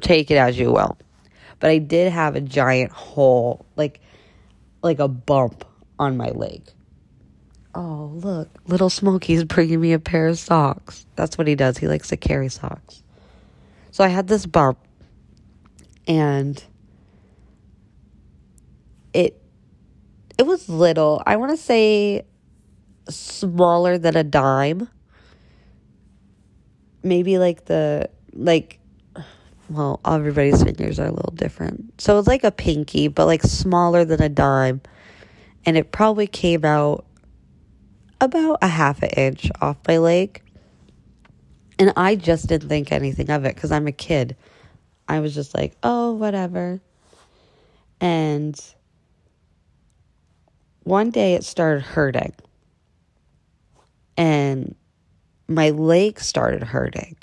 Take 0.00 0.30
it 0.30 0.36
as 0.36 0.58
you 0.58 0.72
will. 0.72 0.96
But 1.58 1.70
I 1.70 1.78
did 1.78 2.12
have 2.12 2.36
a 2.36 2.40
giant 2.40 2.92
hole, 2.92 3.66
like 3.76 4.00
like 4.82 4.98
a 4.98 5.08
bump 5.08 5.64
on 5.98 6.16
my 6.16 6.30
leg. 6.30 6.62
Oh, 7.74 8.12
look, 8.14 8.48
little 8.66 8.88
Smokey's 8.88 9.44
bringing 9.44 9.80
me 9.80 9.92
a 9.92 9.98
pair 9.98 10.28
of 10.28 10.38
socks. 10.38 11.06
That's 11.16 11.36
what 11.36 11.46
he 11.46 11.54
does. 11.54 11.76
He 11.76 11.88
likes 11.88 12.08
to 12.08 12.16
carry 12.16 12.48
socks. 12.48 13.02
So 13.90 14.04
I 14.04 14.08
had 14.08 14.28
this 14.28 14.46
bump 14.46 14.78
and 16.06 16.62
it 19.12 19.40
it 20.38 20.46
was 20.46 20.68
little. 20.68 21.22
I 21.26 21.36
want 21.36 21.52
to 21.52 21.56
say 21.56 22.26
smaller 23.08 23.98
than 23.98 24.16
a 24.16 24.24
dime. 24.24 24.88
Maybe 27.02 27.38
like 27.38 27.64
the 27.66 28.10
like 28.32 28.80
well, 29.68 30.00
everybody's 30.04 30.62
fingers 30.62 31.00
are 31.00 31.06
a 31.06 31.12
little 31.12 31.34
different. 31.34 32.00
So 32.00 32.18
it's 32.18 32.28
like 32.28 32.44
a 32.44 32.50
pinky, 32.50 33.08
but 33.08 33.26
like 33.26 33.42
smaller 33.42 34.04
than 34.04 34.22
a 34.22 34.28
dime. 34.28 34.80
And 35.64 35.76
it 35.76 35.90
probably 35.90 36.28
came 36.28 36.64
out 36.64 37.04
about 38.20 38.58
a 38.62 38.68
half 38.68 39.02
an 39.02 39.10
inch 39.10 39.50
off 39.60 39.76
my 39.88 39.98
leg. 39.98 40.42
And 41.78 41.92
I 41.96 42.14
just 42.14 42.46
didn't 42.48 42.68
think 42.68 42.92
anything 42.92 43.30
of 43.30 43.44
it 43.44 43.54
because 43.54 43.72
I'm 43.72 43.86
a 43.86 43.92
kid. 43.92 44.36
I 45.08 45.20
was 45.20 45.34
just 45.34 45.54
like, 45.54 45.76
oh, 45.82 46.12
whatever. 46.12 46.80
And 48.00 48.60
one 50.82 51.10
day 51.10 51.34
it 51.34 51.44
started 51.44 51.82
hurting. 51.82 52.34
And 54.16 54.74
my 55.48 55.70
leg 55.70 56.20
started 56.20 56.62
hurting. 56.62 57.16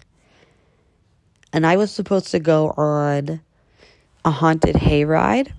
And 1.52 1.66
I 1.66 1.78
was 1.78 1.92
supposed 1.92 2.32
to 2.32 2.40
go 2.40 2.70
on 2.72 3.42
a 4.26 4.32
haunted 4.32 4.76
hayride 4.76 5.52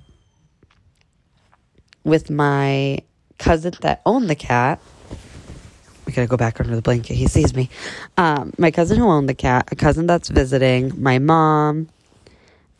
with 2.04 2.30
my 2.30 2.98
cousin 3.38 3.74
that 3.80 4.02
owned 4.04 4.28
the 4.28 4.34
cat. 4.34 4.80
We 6.06 6.12
gotta 6.12 6.26
go 6.26 6.36
back 6.36 6.60
under 6.60 6.74
the 6.74 6.82
blanket. 6.82 7.14
He 7.14 7.26
sees 7.26 7.54
me. 7.54 7.70
Um, 8.16 8.52
my 8.58 8.70
cousin 8.70 8.98
who 8.98 9.08
owned 9.08 9.28
the 9.28 9.34
cat, 9.34 9.68
a 9.72 9.76
cousin 9.76 10.06
that's 10.06 10.28
visiting, 10.28 11.00
my 11.00 11.18
mom, 11.18 11.88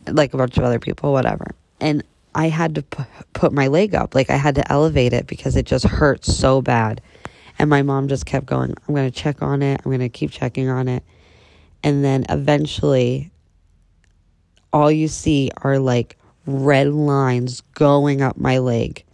like 0.06 0.34
a 0.34 0.36
bunch 0.36 0.56
of 0.56 0.64
other 0.64 0.78
people, 0.78 1.12
whatever. 1.12 1.46
And 1.80 2.02
I 2.34 2.48
had 2.48 2.74
to 2.76 2.82
p- 2.82 3.04
put 3.32 3.52
my 3.52 3.68
leg 3.68 3.94
up. 3.94 4.14
Like 4.14 4.30
I 4.30 4.36
had 4.36 4.56
to 4.56 4.72
elevate 4.72 5.12
it 5.12 5.26
because 5.26 5.56
it 5.56 5.66
just 5.66 5.84
hurt 5.84 6.24
so 6.24 6.60
bad. 6.60 7.00
And 7.58 7.70
my 7.70 7.82
mom 7.82 8.08
just 8.08 8.26
kept 8.26 8.46
going, 8.46 8.74
I'm 8.88 8.94
going 8.94 9.10
to 9.10 9.16
check 9.16 9.42
on 9.42 9.62
it. 9.62 9.80
I'm 9.84 9.90
going 9.90 10.00
to 10.00 10.08
keep 10.08 10.30
checking 10.30 10.68
on 10.68 10.88
it. 10.88 11.04
And 11.82 12.04
then 12.04 12.24
eventually, 12.28 13.30
all 14.72 14.90
you 14.90 15.06
see 15.06 15.50
are 15.58 15.78
like 15.78 16.16
red 16.46 16.88
lines 16.88 17.60
going 17.74 18.22
up 18.22 18.36
my 18.36 18.58
leg. 18.58 19.04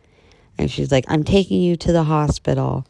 And 0.57 0.71
she's 0.71 0.91
like, 0.91 1.05
I'm 1.09 1.25
taking 1.25 1.61
you 1.61 1.77
to 1.77 1.93
the 1.93 2.05
hospital. 2.05 2.87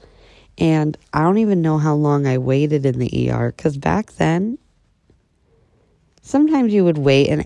And 0.59 0.97
I 1.13 1.23
don't 1.23 1.39
even 1.39 1.63
know 1.63 1.79
how 1.79 1.95
long 1.95 2.27
I 2.27 2.39
waited 2.39 2.85
in 2.85 2.99
the 2.99 3.31
ER 3.31 3.53
because 3.57 3.79
back 3.79 4.13
then, 4.13 4.59
sometimes 6.23 6.73
you 6.73 6.85
would 6.85 6.99
wait 6.99 7.29
an 7.29 7.45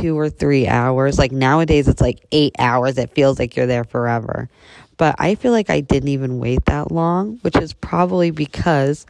two 0.00 0.18
or 0.18 0.30
three 0.30 0.66
hours. 0.66 1.18
Like 1.18 1.32
nowadays, 1.32 1.88
it's 1.88 2.00
like 2.00 2.26
eight 2.32 2.54
hours. 2.58 2.98
It 2.98 3.10
feels 3.10 3.38
like 3.38 3.56
you're 3.56 3.66
there 3.66 3.84
forever. 3.84 4.48
But 4.96 5.14
I 5.18 5.36
feel 5.36 5.52
like 5.52 5.70
I 5.70 5.80
didn't 5.80 6.08
even 6.08 6.38
wait 6.38 6.64
that 6.66 6.90
long, 6.90 7.38
which 7.42 7.56
is 7.56 7.72
probably 7.72 8.30
because 8.30 9.06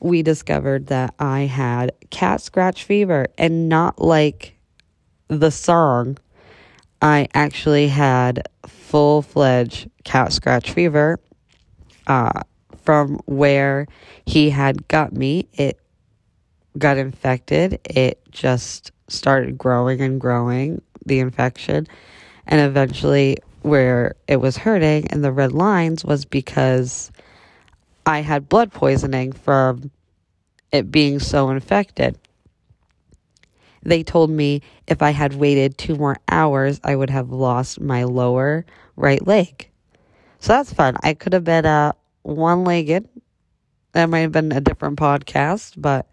we 0.00 0.22
discovered 0.22 0.86
that 0.88 1.14
I 1.18 1.42
had 1.42 1.92
cat 2.10 2.40
scratch 2.40 2.84
fever 2.84 3.26
and 3.38 3.68
not 3.68 4.00
like 4.00 4.54
the 5.28 5.50
song. 5.50 6.18
I 7.02 7.28
actually 7.34 7.88
had 7.88 8.48
full 8.66 9.22
fledged 9.22 9.90
cat 10.04 10.32
scratch 10.32 10.70
fever 10.70 11.20
uh, 12.06 12.42
from 12.84 13.20
where 13.26 13.86
he 14.26 14.50
had 14.50 14.88
got 14.88 15.12
me. 15.12 15.48
It 15.52 15.78
got 16.78 16.96
infected. 16.96 17.80
It 17.84 18.20
just 18.30 18.90
started 19.08 19.58
growing 19.58 20.00
and 20.00 20.20
growing, 20.20 20.82
the 21.04 21.20
infection. 21.20 21.86
And 22.46 22.60
eventually, 22.60 23.38
where 23.62 24.14
it 24.28 24.36
was 24.36 24.58
hurting 24.58 25.06
and 25.08 25.24
the 25.24 25.32
red 25.32 25.52
lines 25.52 26.04
was 26.04 26.26
because 26.26 27.10
I 28.04 28.20
had 28.20 28.48
blood 28.48 28.72
poisoning 28.72 29.32
from 29.32 29.90
it 30.70 30.90
being 30.90 31.18
so 31.18 31.48
infected. 31.48 32.18
They 33.82 34.02
told 34.02 34.30
me 34.30 34.62
if 34.86 35.02
I 35.02 35.10
had 35.10 35.34
waited 35.34 35.78
two 35.78 35.96
more 35.96 36.18
hours, 36.28 36.80
I 36.84 36.96
would 36.96 37.10
have 37.10 37.30
lost 37.30 37.80
my 37.80 38.04
lower 38.04 38.66
right 38.96 39.24
leg. 39.26 39.68
So 40.40 40.52
that's 40.52 40.72
fun. 40.72 40.96
I 41.02 41.14
could 41.14 41.32
have 41.32 41.44
been 41.44 41.64
uh, 41.64 41.92
one 42.22 42.64
legged. 42.64 43.08
That 43.92 44.10
might 44.10 44.20
have 44.20 44.32
been 44.32 44.52
a 44.52 44.60
different 44.60 44.98
podcast, 44.98 45.74
but 45.76 46.06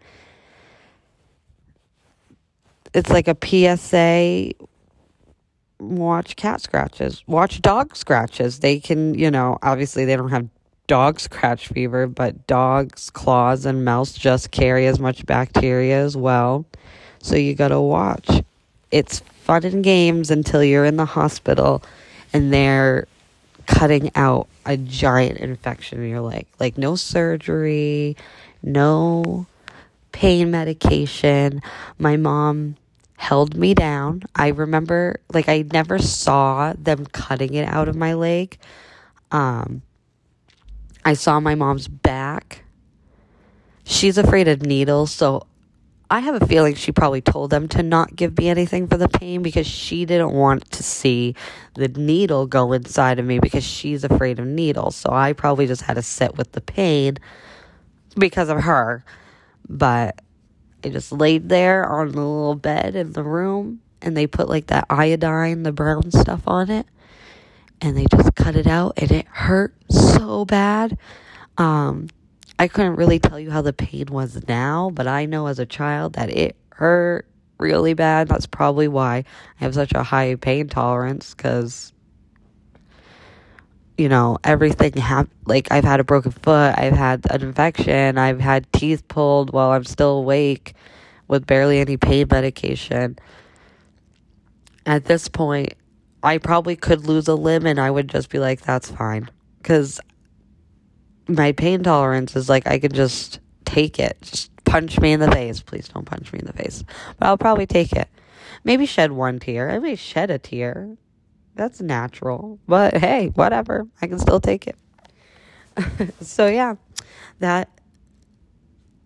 it's 2.94 3.10
like 3.10 3.28
a 3.28 3.36
PSA 3.36 4.52
watch 5.78 6.36
cat 6.36 6.60
scratches, 6.60 7.22
watch 7.26 7.60
dog 7.60 7.96
scratches. 7.96 8.60
They 8.60 8.78
can, 8.78 9.14
you 9.14 9.30
know, 9.30 9.58
obviously 9.62 10.04
they 10.04 10.16
don't 10.16 10.30
have 10.30 10.48
dog 10.86 11.20
scratch 11.20 11.68
fever, 11.68 12.06
but 12.06 12.46
dogs' 12.46 13.10
claws 13.10 13.66
and 13.66 13.84
mouths 13.84 14.12
just 14.12 14.50
carry 14.50 14.86
as 14.86 14.98
much 14.98 15.26
bacteria 15.26 16.02
as 16.02 16.16
well. 16.16 16.64
So 17.20 17.36
you 17.36 17.54
got 17.54 17.68
to 17.68 17.80
watch. 17.80 18.28
It's 18.90 19.20
fun 19.20 19.64
and 19.64 19.82
games 19.82 20.30
until 20.30 20.62
you're 20.62 20.84
in 20.84 20.96
the 20.96 21.04
hospital 21.04 21.82
and 22.32 22.52
they're 22.52 23.06
cutting 23.66 24.10
out 24.14 24.48
a 24.66 24.76
giant 24.76 25.38
infection 25.38 26.02
in 26.02 26.10
your 26.10 26.20
leg. 26.20 26.46
Like 26.60 26.78
no 26.78 26.96
surgery, 26.96 28.16
no 28.62 29.46
pain 30.12 30.50
medication. 30.50 31.62
My 31.98 32.16
mom 32.16 32.76
held 33.22 33.56
me 33.56 33.72
down. 33.72 34.20
I 34.34 34.48
remember 34.48 35.20
like 35.32 35.48
I 35.48 35.64
never 35.72 36.00
saw 36.00 36.72
them 36.76 37.06
cutting 37.06 37.54
it 37.54 37.68
out 37.68 37.86
of 37.86 37.94
my 37.94 38.14
leg. 38.14 38.58
Um 39.30 39.82
I 41.04 41.14
saw 41.14 41.38
my 41.38 41.54
mom's 41.54 41.86
back. 41.86 42.64
She's 43.84 44.18
afraid 44.18 44.48
of 44.48 44.62
needles, 44.62 45.12
so 45.12 45.46
I 46.10 46.18
have 46.18 46.42
a 46.42 46.46
feeling 46.46 46.74
she 46.74 46.90
probably 46.90 47.20
told 47.20 47.50
them 47.50 47.68
to 47.68 47.82
not 47.84 48.16
give 48.16 48.36
me 48.38 48.48
anything 48.48 48.88
for 48.88 48.96
the 48.96 49.08
pain 49.08 49.40
because 49.40 49.68
she 49.68 50.04
didn't 50.04 50.32
want 50.32 50.68
to 50.72 50.82
see 50.82 51.36
the 51.74 51.88
needle 51.88 52.46
go 52.48 52.72
inside 52.72 53.20
of 53.20 53.24
me 53.24 53.38
because 53.38 53.64
she's 53.64 54.02
afraid 54.02 54.40
of 54.40 54.46
needles. 54.46 54.96
So 54.96 55.10
I 55.12 55.32
probably 55.32 55.68
just 55.68 55.82
had 55.82 55.94
to 55.94 56.02
sit 56.02 56.36
with 56.36 56.52
the 56.52 56.60
pain 56.60 57.18
because 58.16 58.48
of 58.48 58.62
her. 58.62 59.04
But 59.68 60.20
I 60.84 60.88
just 60.88 61.12
laid 61.12 61.48
there 61.48 61.88
on 61.88 62.08
the 62.08 62.20
little 62.20 62.54
bed 62.54 62.96
in 62.96 63.12
the 63.12 63.22
room 63.22 63.80
and 64.00 64.16
they 64.16 64.26
put 64.26 64.48
like 64.48 64.66
that 64.66 64.86
iodine, 64.90 65.62
the 65.62 65.72
brown 65.72 66.10
stuff 66.10 66.42
on 66.46 66.70
it. 66.70 66.86
And 67.80 67.96
they 67.96 68.06
just 68.10 68.34
cut 68.34 68.56
it 68.56 68.66
out 68.66 68.94
and 68.96 69.10
it 69.10 69.26
hurt 69.26 69.74
so 69.90 70.44
bad. 70.44 70.96
Um, 71.58 72.08
I 72.58 72.68
couldn't 72.68 72.96
really 72.96 73.18
tell 73.18 73.40
you 73.40 73.50
how 73.50 73.62
the 73.62 73.72
pain 73.72 74.06
was 74.10 74.46
now, 74.46 74.90
but 74.90 75.06
I 75.06 75.26
know 75.26 75.46
as 75.46 75.58
a 75.58 75.66
child 75.66 76.14
that 76.14 76.30
it 76.30 76.56
hurt 76.70 77.26
really 77.58 77.94
bad. 77.94 78.28
That's 78.28 78.46
probably 78.46 78.88
why 78.88 79.16
I 79.16 79.64
have 79.64 79.74
such 79.74 79.92
a 79.92 80.02
high 80.02 80.34
pain 80.36 80.68
tolerance 80.68 81.34
because 81.34 81.92
you 84.02 84.08
know, 84.08 84.36
everything 84.42 84.94
hap- 84.94 85.30
like 85.46 85.70
I've 85.70 85.84
had 85.84 86.00
a 86.00 86.04
broken 86.04 86.32
foot, 86.32 86.74
I've 86.76 86.92
had 86.92 87.24
an 87.30 87.40
infection, 87.40 88.18
I've 88.18 88.40
had 88.40 88.70
teeth 88.72 89.06
pulled 89.06 89.52
while 89.52 89.70
I'm 89.70 89.84
still 89.84 90.18
awake 90.18 90.74
with 91.28 91.46
barely 91.46 91.78
any 91.78 91.96
pain 91.96 92.26
medication. 92.28 93.16
At 94.84 95.04
this 95.04 95.28
point, 95.28 95.74
I 96.20 96.38
probably 96.38 96.74
could 96.74 97.06
lose 97.06 97.28
a 97.28 97.36
limb 97.36 97.64
and 97.64 97.78
I 97.78 97.92
would 97.92 98.08
just 98.08 98.28
be 98.28 98.40
like 98.40 98.62
that's 98.62 98.90
fine 98.90 99.30
cuz 99.62 100.00
my 101.28 101.52
pain 101.52 101.84
tolerance 101.84 102.34
is 102.34 102.48
like 102.48 102.66
I 102.66 102.80
can 102.80 102.90
just 102.90 103.38
take 103.64 104.00
it. 104.00 104.18
Just 104.20 104.50
punch 104.64 104.98
me 104.98 105.12
in 105.12 105.20
the 105.20 105.30
face. 105.30 105.62
Please 105.62 105.86
don't 105.86 106.06
punch 106.06 106.32
me 106.32 106.40
in 106.40 106.46
the 106.46 106.52
face. 106.52 106.82
But 107.20 107.28
I'll 107.28 107.38
probably 107.38 107.66
take 107.66 107.92
it. 107.92 108.08
Maybe 108.64 108.84
shed 108.84 109.12
one 109.12 109.38
tear. 109.38 109.70
I 109.70 109.78
may 109.78 109.94
shed 109.94 110.28
a 110.28 110.40
tear. 110.40 110.96
That's 111.54 111.80
natural. 111.80 112.58
But 112.66 112.96
hey, 112.96 113.28
whatever. 113.34 113.86
I 114.00 114.06
can 114.06 114.18
still 114.18 114.40
take 114.40 114.66
it. 114.66 114.76
so, 116.20 116.46
yeah, 116.46 116.74
that 117.40 117.68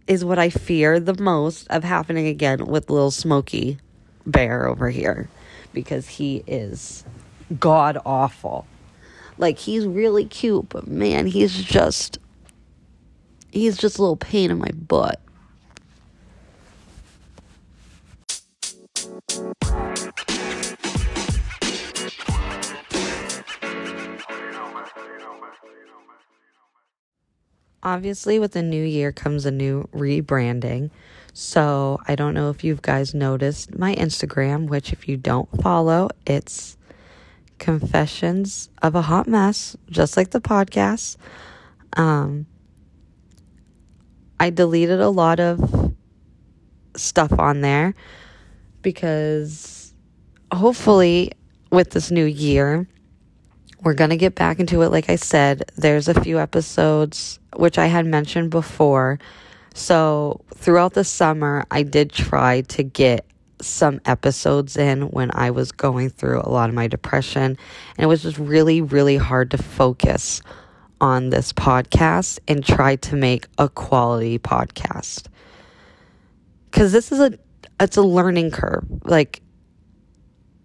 is 0.06 0.24
what 0.24 0.38
I 0.38 0.50
fear 0.50 1.00
the 1.00 1.20
most 1.20 1.66
of 1.68 1.84
happening 1.84 2.26
again 2.26 2.66
with 2.66 2.90
little 2.90 3.10
Smokey 3.10 3.78
Bear 4.24 4.66
over 4.66 4.90
here 4.90 5.28
because 5.72 6.08
he 6.08 6.42
is 6.46 7.04
god 7.60 7.98
awful. 8.04 8.66
Like, 9.38 9.58
he's 9.58 9.84
really 9.84 10.24
cute, 10.24 10.68
but 10.68 10.86
man, 10.86 11.26
he's 11.26 11.62
just. 11.62 12.18
He's 13.52 13.78
just 13.78 13.96
a 13.98 14.02
little 14.02 14.16
pain 14.16 14.50
in 14.50 14.58
my 14.58 14.70
butt. 14.72 15.20
Obviously 27.86 28.40
with 28.40 28.50
the 28.52 28.62
new 28.62 28.82
year 28.82 29.12
comes 29.12 29.46
a 29.46 29.50
new 29.50 29.88
rebranding. 29.94 30.90
So 31.32 32.00
I 32.08 32.16
don't 32.16 32.34
know 32.34 32.50
if 32.50 32.64
you 32.64 32.76
guys 32.82 33.14
noticed 33.14 33.78
my 33.78 33.94
Instagram, 33.94 34.66
which 34.66 34.92
if 34.92 35.08
you 35.08 35.16
don't 35.16 35.48
follow, 35.62 36.10
it's 36.26 36.76
Confessions 37.58 38.70
of 38.82 38.96
a 38.96 39.02
Hot 39.02 39.28
Mess, 39.28 39.76
just 39.88 40.16
like 40.16 40.30
the 40.30 40.40
podcast. 40.40 41.16
Um, 41.92 42.46
I 44.40 44.50
deleted 44.50 45.00
a 45.00 45.08
lot 45.08 45.38
of 45.38 45.94
stuff 46.96 47.38
on 47.38 47.60
there 47.60 47.94
because 48.82 49.94
hopefully 50.52 51.32
with 51.70 51.90
this 51.90 52.10
new 52.10 52.24
year, 52.24 52.88
we're 53.82 53.94
going 53.94 54.10
to 54.10 54.16
get 54.16 54.34
back 54.34 54.58
into 54.58 54.82
it. 54.82 54.90
Like 54.90 55.10
I 55.10 55.16
said, 55.16 55.70
there's 55.76 56.08
a 56.08 56.20
few 56.20 56.38
episodes 56.38 57.38
which 57.56 57.78
I 57.78 57.86
had 57.86 58.06
mentioned 58.06 58.50
before. 58.50 59.18
So 59.74 60.40
throughout 60.54 60.94
the 60.94 61.04
summer, 61.04 61.64
I 61.70 61.82
did 61.82 62.10
try 62.10 62.62
to 62.62 62.82
get 62.82 63.26
some 63.60 64.00
episodes 64.04 64.76
in 64.76 65.02
when 65.10 65.30
I 65.34 65.50
was 65.50 65.72
going 65.72 66.10
through 66.10 66.40
a 66.42 66.48
lot 66.48 66.68
of 66.68 66.74
my 66.74 66.86
depression. 66.86 67.42
And 67.96 68.04
it 68.04 68.06
was 68.06 68.22
just 68.22 68.38
really, 68.38 68.80
really 68.80 69.16
hard 69.16 69.50
to 69.52 69.58
focus 69.58 70.42
on 71.00 71.30
this 71.30 71.52
podcast 71.52 72.38
and 72.48 72.64
try 72.64 72.96
to 72.96 73.16
make 73.16 73.46
a 73.58 73.68
quality 73.68 74.38
podcast. 74.38 75.26
Cause 76.72 76.92
this 76.92 77.12
is 77.12 77.20
a 77.20 77.38
it's 77.80 77.96
a 77.96 78.02
learning 78.02 78.50
curve. 78.50 78.84
Like 79.04 79.42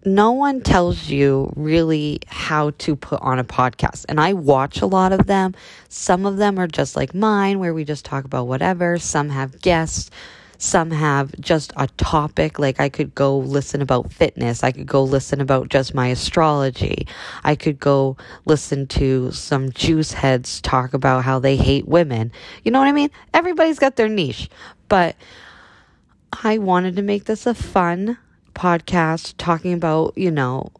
no 0.04 0.32
one 0.32 0.60
tells 0.60 1.08
you 1.08 1.52
really 1.54 2.20
how 2.26 2.70
to 2.78 2.96
put 2.96 3.20
on 3.22 3.38
a 3.38 3.44
podcast. 3.44 4.04
And 4.08 4.20
I 4.20 4.32
watch 4.32 4.80
a 4.80 4.86
lot 4.86 5.12
of 5.12 5.26
them. 5.26 5.54
Some 5.88 6.26
of 6.26 6.36
them 6.36 6.58
are 6.58 6.66
just 6.66 6.96
like 6.96 7.14
mine, 7.14 7.58
where 7.58 7.74
we 7.74 7.84
just 7.84 8.04
talk 8.04 8.24
about 8.24 8.46
whatever. 8.46 8.98
Some 8.98 9.28
have 9.30 9.60
guests. 9.60 10.10
Some 10.58 10.92
have 10.92 11.34
just 11.40 11.72
a 11.76 11.88
topic. 11.96 12.58
Like 12.58 12.80
I 12.80 12.88
could 12.88 13.14
go 13.14 13.38
listen 13.38 13.82
about 13.82 14.12
fitness. 14.12 14.62
I 14.62 14.70
could 14.70 14.86
go 14.86 15.02
listen 15.02 15.40
about 15.40 15.68
just 15.68 15.92
my 15.94 16.08
astrology. 16.08 17.06
I 17.42 17.56
could 17.56 17.80
go 17.80 18.16
listen 18.44 18.86
to 18.88 19.32
some 19.32 19.72
juice 19.72 20.12
heads 20.12 20.60
talk 20.60 20.94
about 20.94 21.24
how 21.24 21.40
they 21.40 21.56
hate 21.56 21.88
women. 21.88 22.30
You 22.62 22.70
know 22.70 22.78
what 22.78 22.88
I 22.88 22.92
mean? 22.92 23.10
Everybody's 23.34 23.80
got 23.80 23.96
their 23.96 24.08
niche. 24.08 24.48
But 24.88 25.16
I 26.44 26.58
wanted 26.58 26.96
to 26.96 27.02
make 27.02 27.24
this 27.24 27.46
a 27.46 27.54
fun 27.54 28.18
podcast 28.54 29.34
talking 29.38 29.72
about, 29.72 30.16
you 30.16 30.30
know, 30.30 30.70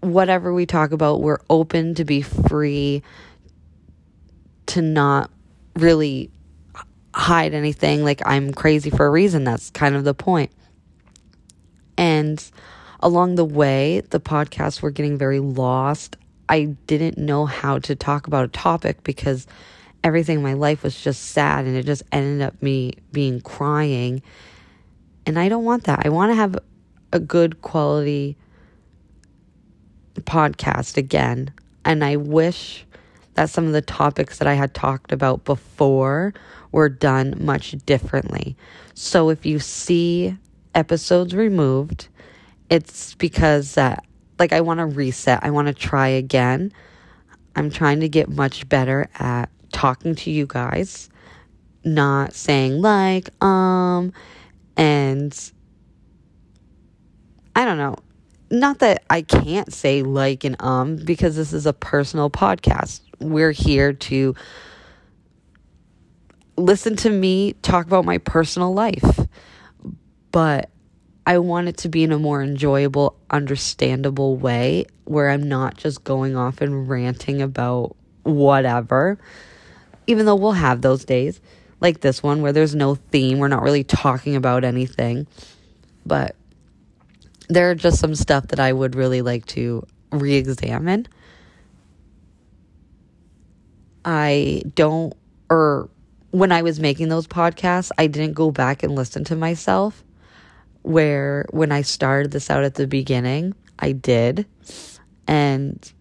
whatever 0.00 0.52
we 0.52 0.66
talk 0.66 0.92
about. 0.92 1.20
We're 1.20 1.40
open 1.48 1.94
to 1.96 2.04
be 2.04 2.22
free 2.22 3.02
to 4.66 4.82
not 4.82 5.30
really 5.76 6.30
hide 7.14 7.54
anything. 7.54 8.04
Like, 8.04 8.22
I'm 8.26 8.52
crazy 8.52 8.90
for 8.90 9.06
a 9.06 9.10
reason. 9.10 9.44
That's 9.44 9.70
kind 9.70 9.94
of 9.94 10.04
the 10.04 10.14
point. 10.14 10.50
And 11.96 12.42
along 13.00 13.36
the 13.36 13.44
way, 13.44 14.00
the 14.10 14.20
podcasts 14.20 14.82
were 14.82 14.90
getting 14.90 15.16
very 15.16 15.40
lost. 15.40 16.16
I 16.48 16.76
didn't 16.86 17.18
know 17.18 17.46
how 17.46 17.78
to 17.80 17.94
talk 17.94 18.26
about 18.26 18.44
a 18.44 18.48
topic 18.48 19.02
because 19.04 19.46
everything 20.02 20.38
in 20.38 20.42
my 20.42 20.52
life 20.52 20.82
was 20.82 21.00
just 21.00 21.22
sad 21.30 21.64
and 21.64 21.76
it 21.76 21.86
just 21.86 22.02
ended 22.12 22.42
up 22.46 22.62
me 22.62 22.94
being 23.12 23.40
crying. 23.40 24.22
And 25.24 25.38
I 25.38 25.48
don't 25.48 25.64
want 25.64 25.84
that. 25.84 26.04
I 26.04 26.10
want 26.10 26.30
to 26.32 26.36
have 26.36 26.58
a 27.14 27.20
good 27.20 27.62
quality 27.62 28.36
podcast 30.20 30.96
again. 30.96 31.52
And 31.84 32.04
I 32.04 32.16
wish 32.16 32.84
that 33.34 33.50
some 33.50 33.66
of 33.66 33.72
the 33.72 33.82
topics 33.82 34.38
that 34.38 34.48
I 34.48 34.54
had 34.54 34.74
talked 34.74 35.12
about 35.12 35.44
before 35.44 36.34
were 36.72 36.88
done 36.88 37.34
much 37.38 37.72
differently. 37.86 38.56
So 38.94 39.30
if 39.30 39.46
you 39.46 39.60
see 39.60 40.36
episodes 40.74 41.34
removed, 41.34 42.08
it's 42.68 43.14
because 43.14 43.74
that 43.74 44.04
like 44.38 44.52
I 44.52 44.60
want 44.60 44.78
to 44.78 44.86
reset. 44.86 45.40
I 45.42 45.50
want 45.50 45.68
to 45.68 45.74
try 45.74 46.08
again. 46.08 46.72
I'm 47.54 47.70
trying 47.70 48.00
to 48.00 48.08
get 48.08 48.28
much 48.28 48.68
better 48.68 49.08
at 49.18 49.48
talking 49.72 50.16
to 50.16 50.30
you 50.30 50.46
guys, 50.46 51.08
not 51.84 52.32
saying 52.34 52.80
like 52.80 53.30
um 53.44 54.12
and 54.76 55.52
I 57.56 57.64
don't 57.64 57.78
know. 57.78 57.96
Not 58.50 58.80
that 58.80 59.04
I 59.08 59.22
can't 59.22 59.72
say 59.72 60.02
like 60.02 60.44
and 60.44 60.56
um 60.60 60.96
because 60.96 61.36
this 61.36 61.52
is 61.52 61.66
a 61.66 61.72
personal 61.72 62.30
podcast. 62.30 63.00
We're 63.20 63.52
here 63.52 63.92
to 63.92 64.34
listen 66.56 66.96
to 66.96 67.10
me 67.10 67.54
talk 67.62 67.86
about 67.86 68.04
my 68.04 68.18
personal 68.18 68.72
life. 68.72 69.20
But 70.30 70.70
I 71.26 71.38
want 71.38 71.68
it 71.68 71.78
to 71.78 71.88
be 71.88 72.02
in 72.04 72.12
a 72.12 72.18
more 72.18 72.42
enjoyable, 72.42 73.16
understandable 73.30 74.36
way 74.36 74.84
where 75.04 75.30
I'm 75.30 75.48
not 75.48 75.76
just 75.76 76.04
going 76.04 76.36
off 76.36 76.60
and 76.60 76.88
ranting 76.88 77.40
about 77.40 77.96
whatever. 78.24 79.18
Even 80.06 80.26
though 80.26 80.34
we'll 80.34 80.52
have 80.52 80.82
those 80.82 81.04
days 81.04 81.40
like 81.80 82.00
this 82.00 82.22
one 82.22 82.42
where 82.42 82.52
there's 82.52 82.74
no 82.74 82.94
theme, 82.94 83.38
we're 83.38 83.48
not 83.48 83.62
really 83.62 83.84
talking 83.84 84.36
about 84.36 84.64
anything. 84.64 85.26
But 86.04 86.36
there 87.48 87.70
are 87.70 87.74
just 87.74 87.98
some 87.98 88.14
stuff 88.14 88.48
that 88.48 88.60
I 88.60 88.72
would 88.72 88.94
really 88.94 89.22
like 89.22 89.46
to 89.46 89.86
re 90.10 90.34
examine. 90.34 91.06
I 94.04 94.62
don't, 94.74 95.14
or 95.50 95.88
when 96.30 96.52
I 96.52 96.62
was 96.62 96.78
making 96.80 97.08
those 97.08 97.26
podcasts, 97.26 97.90
I 97.96 98.06
didn't 98.06 98.34
go 98.34 98.50
back 98.50 98.82
and 98.82 98.94
listen 98.94 99.24
to 99.24 99.36
myself. 99.36 100.04
Where 100.82 101.46
when 101.50 101.72
I 101.72 101.80
started 101.80 102.30
this 102.30 102.50
out 102.50 102.64
at 102.64 102.74
the 102.74 102.86
beginning, 102.86 103.54
I 103.78 103.92
did. 103.92 104.46
And 105.26 105.92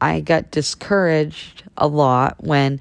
I 0.00 0.20
got 0.20 0.50
discouraged 0.50 1.64
a 1.76 1.86
lot 1.86 2.42
when 2.42 2.80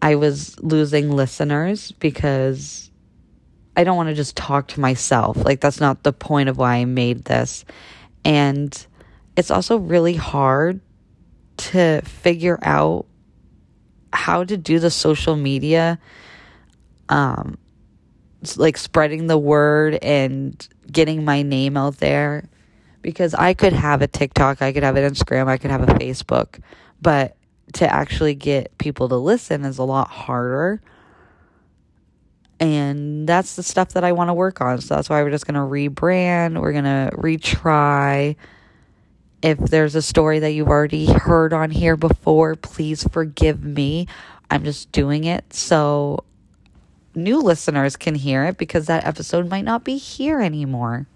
I 0.00 0.14
was 0.14 0.58
losing 0.60 1.10
listeners 1.10 1.92
because 1.92 2.87
I 3.78 3.84
don't 3.84 3.96
want 3.96 4.08
to 4.08 4.14
just 4.16 4.36
talk 4.36 4.66
to 4.68 4.80
myself. 4.80 5.36
Like, 5.36 5.60
that's 5.60 5.78
not 5.78 6.02
the 6.02 6.12
point 6.12 6.48
of 6.48 6.58
why 6.58 6.78
I 6.78 6.84
made 6.84 7.24
this. 7.24 7.64
And 8.24 8.86
it's 9.36 9.52
also 9.52 9.76
really 9.76 10.16
hard 10.16 10.80
to 11.58 12.02
figure 12.02 12.58
out 12.60 13.06
how 14.12 14.42
to 14.42 14.56
do 14.56 14.80
the 14.80 14.90
social 14.90 15.36
media, 15.36 16.00
um, 17.08 17.56
like 18.56 18.76
spreading 18.76 19.28
the 19.28 19.38
word 19.38 19.94
and 20.02 20.68
getting 20.90 21.24
my 21.24 21.42
name 21.42 21.76
out 21.76 21.98
there. 21.98 22.48
Because 23.00 23.32
I 23.32 23.54
could 23.54 23.74
have 23.74 24.02
a 24.02 24.08
TikTok, 24.08 24.60
I 24.60 24.72
could 24.72 24.82
have 24.82 24.96
an 24.96 25.08
Instagram, 25.08 25.46
I 25.46 25.56
could 25.56 25.70
have 25.70 25.88
a 25.88 25.94
Facebook, 25.94 26.60
but 27.00 27.36
to 27.74 27.88
actually 27.88 28.34
get 28.34 28.76
people 28.78 29.08
to 29.08 29.16
listen 29.16 29.64
is 29.64 29.78
a 29.78 29.84
lot 29.84 30.08
harder. 30.08 30.82
And 32.60 33.28
that's 33.28 33.56
the 33.56 33.62
stuff 33.62 33.90
that 33.90 34.02
I 34.04 34.12
want 34.12 34.28
to 34.28 34.34
work 34.34 34.60
on. 34.60 34.80
So 34.80 34.96
that's 34.96 35.08
why 35.08 35.22
we're 35.22 35.30
just 35.30 35.46
going 35.46 35.54
to 35.54 35.60
rebrand. 35.60 36.60
We're 36.60 36.72
going 36.72 36.84
to 36.84 37.10
retry. 37.16 38.36
If 39.42 39.58
there's 39.58 39.94
a 39.94 40.02
story 40.02 40.40
that 40.40 40.50
you've 40.50 40.68
already 40.68 41.06
heard 41.06 41.52
on 41.52 41.70
here 41.70 41.96
before, 41.96 42.56
please 42.56 43.04
forgive 43.04 43.62
me. 43.62 44.08
I'm 44.50 44.64
just 44.64 44.90
doing 44.90 45.24
it 45.24 45.52
so 45.54 46.24
new 47.14 47.40
listeners 47.40 47.96
can 47.96 48.14
hear 48.14 48.44
it 48.46 48.58
because 48.58 48.86
that 48.86 49.04
episode 49.04 49.48
might 49.48 49.64
not 49.64 49.84
be 49.84 49.96
here 49.96 50.40
anymore. 50.40 51.06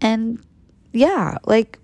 And 0.00 0.44
yeah, 0.92 1.38
like 1.44 1.78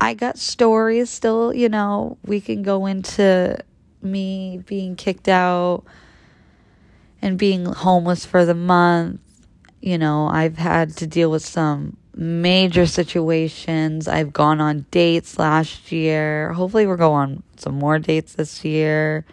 I 0.00 0.14
got 0.14 0.38
stories 0.38 1.10
still, 1.10 1.54
you 1.54 1.68
know, 1.68 2.18
we 2.24 2.40
can 2.40 2.62
go 2.62 2.86
into 2.86 3.56
me 4.02 4.62
being 4.66 4.96
kicked 4.96 5.28
out 5.28 5.84
and 7.22 7.38
being 7.38 7.64
homeless 7.64 8.24
for 8.24 8.44
the 8.44 8.54
month. 8.54 9.20
You 9.80 9.98
know, 9.98 10.26
I've 10.28 10.58
had 10.58 10.96
to 10.98 11.06
deal 11.06 11.30
with 11.30 11.44
some 11.44 11.96
major 12.14 12.86
situations. 12.86 14.08
I've 14.08 14.32
gone 14.32 14.60
on 14.60 14.86
dates 14.90 15.38
last 15.38 15.92
year. 15.92 16.52
Hopefully, 16.52 16.86
we're 16.86 16.96
going 16.96 17.30
on 17.30 17.42
some 17.56 17.74
more 17.74 17.98
dates 17.98 18.34
this 18.34 18.64
year. 18.64 19.24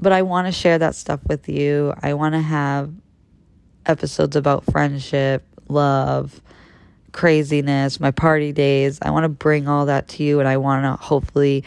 But 0.00 0.12
I 0.12 0.22
want 0.22 0.46
to 0.46 0.52
share 0.52 0.78
that 0.78 0.94
stuff 0.94 1.20
with 1.26 1.48
you. 1.48 1.92
I 2.02 2.14
want 2.14 2.34
to 2.34 2.40
have 2.40 2.92
episodes 3.84 4.36
about 4.36 4.64
friendship, 4.66 5.44
love, 5.68 6.40
craziness, 7.12 7.98
my 7.98 8.12
party 8.12 8.52
days. 8.52 8.98
I 9.02 9.10
want 9.10 9.24
to 9.24 9.28
bring 9.28 9.66
all 9.66 9.86
that 9.86 10.08
to 10.08 10.22
you, 10.22 10.38
and 10.38 10.48
I 10.48 10.58
want 10.58 10.84
to 10.84 11.04
hopefully 11.04 11.64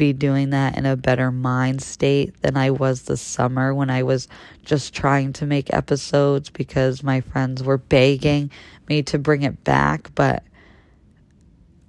be 0.00 0.12
doing 0.14 0.48
that 0.50 0.78
in 0.78 0.86
a 0.86 0.96
better 0.96 1.30
mind 1.30 1.82
state 1.82 2.40
than 2.40 2.56
I 2.56 2.70
was 2.70 3.02
this 3.02 3.20
summer 3.20 3.74
when 3.74 3.90
I 3.90 4.02
was 4.02 4.28
just 4.64 4.94
trying 4.94 5.34
to 5.34 5.46
make 5.46 5.74
episodes 5.74 6.48
because 6.48 7.02
my 7.02 7.20
friends 7.20 7.62
were 7.62 7.76
begging 7.76 8.50
me 8.88 9.02
to 9.02 9.18
bring 9.18 9.42
it 9.42 9.62
back. 9.62 10.10
But 10.14 10.42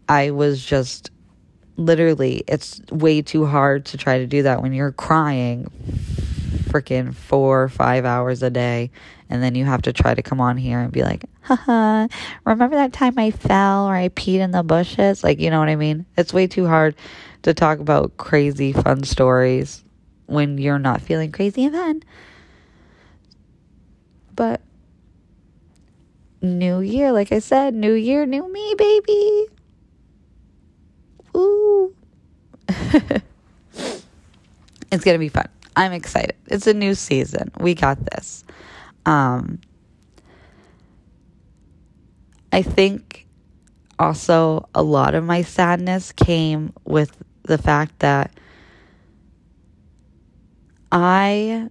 I 0.10 0.32
was 0.32 0.63
just 0.63 1.10
literally, 1.78 2.43
it's 2.50 2.82
way 2.91 3.21
too 3.21 3.45
hard 3.45 3.86
to 3.86 3.97
try 3.97 4.17
to 4.17 4.28
do 4.28 4.43
that 4.43 4.62
when 4.62 4.74
you're 4.74 4.91
crying 4.91 5.71
freaking 6.71 7.13
four 7.13 7.63
or 7.63 7.69
five 7.69 8.05
hours 8.05 8.41
a 8.41 8.49
day. 8.49 8.91
And 9.29 9.43
then 9.43 9.55
you 9.55 9.65
have 9.65 9.81
to 9.84 9.93
try 9.93 10.13
to 10.13 10.21
come 10.21 10.41
on 10.41 10.57
here 10.57 10.79
and 10.79 10.91
be 10.91 11.03
like, 11.03 11.25
haha, 11.41 12.07
remember 12.45 12.75
that 12.75 12.93
time 12.93 13.17
I 13.17 13.31
fell 13.31 13.86
or 13.86 13.95
I 13.95 14.10
peed 14.10 14.39
in 14.39 14.51
the 14.51 14.63
bushes? 14.63 15.23
Like, 15.23 15.39
you 15.39 15.49
know 15.49 15.60
what 15.60 15.69
I 15.69 15.75
mean? 15.75 16.05
It's 16.17 16.34
way 16.34 16.47
too 16.47 16.67
hard 16.67 16.95
to 17.43 17.53
talk 17.53 17.79
about 17.79 18.17
crazy 18.17 18.71
fun 18.71 19.03
stories 19.03 19.84
when 20.25 20.57
you're 20.57 20.79
not 20.79 21.01
feeling 21.01 21.31
crazy 21.31 21.65
and 21.65 21.75
fun. 21.75 22.03
But 24.36 24.62
new 26.41 26.79
year, 26.79 27.12
like 27.12 27.31
I 27.31 27.39
said, 27.39 27.73
new 27.73 27.93
year, 27.93 28.25
new 28.25 28.51
me, 28.51 28.75
baby. 28.77 29.45
Ooh. 31.36 31.95
it's 34.91 35.03
going 35.03 35.15
to 35.15 35.19
be 35.19 35.29
fun. 35.29 35.47
I'm 35.75 35.93
excited. 35.93 36.36
It's 36.47 36.67
a 36.67 36.73
new 36.73 36.95
season. 36.95 37.51
We 37.60 37.73
got 37.75 37.97
this. 38.12 38.43
Um, 39.05 39.60
I 42.51 42.62
think 42.62 43.27
also 43.97 44.67
a 44.75 44.84
lot 44.84 45.15
of 45.15 45.23
my 45.23 45.41
sadness 45.43 46.12
came 46.12 46.73
with 46.86 47.15
the 47.43 47.57
fact 47.57 47.99
that 47.99 48.31
I, 50.91 51.69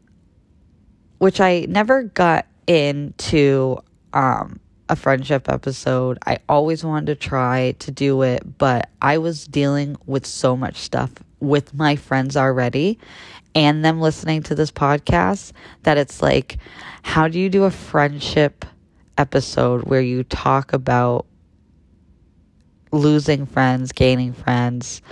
which 1.18 1.40
I 1.40 1.66
never 1.68 2.04
got 2.04 2.46
into 2.66 3.78
um, 4.14 4.60
a 4.88 4.96
friendship 4.96 5.48
episode. 5.48 6.18
I 6.26 6.38
always 6.48 6.82
wanted 6.82 7.06
to 7.06 7.14
try 7.28 7.72
to 7.80 7.90
do 7.90 8.22
it, 8.22 8.58
but 8.58 8.88
I 9.02 9.18
was 9.18 9.46
dealing 9.46 9.96
with 10.06 10.24
so 10.24 10.56
much 10.56 10.76
stuff 10.76 11.10
with 11.40 11.74
my 11.74 11.96
friends 11.96 12.36
already 12.36 12.98
and 13.54 13.84
them 13.84 14.00
listening 14.00 14.42
to 14.44 14.54
this 14.54 14.70
podcast 14.70 15.52
that 15.82 15.98
it's 15.98 16.22
like, 16.22 16.58
how 17.02 17.28
do 17.28 17.38
you 17.38 17.48
do 17.48 17.64
a 17.64 17.70
friendship 17.70 18.64
episode 19.18 19.84
where 19.84 20.00
you 20.00 20.24
talk 20.24 20.72
about 20.72 21.26
losing 22.92 23.46
friends, 23.46 23.92
gaining 23.92 24.32
friends? 24.32 25.02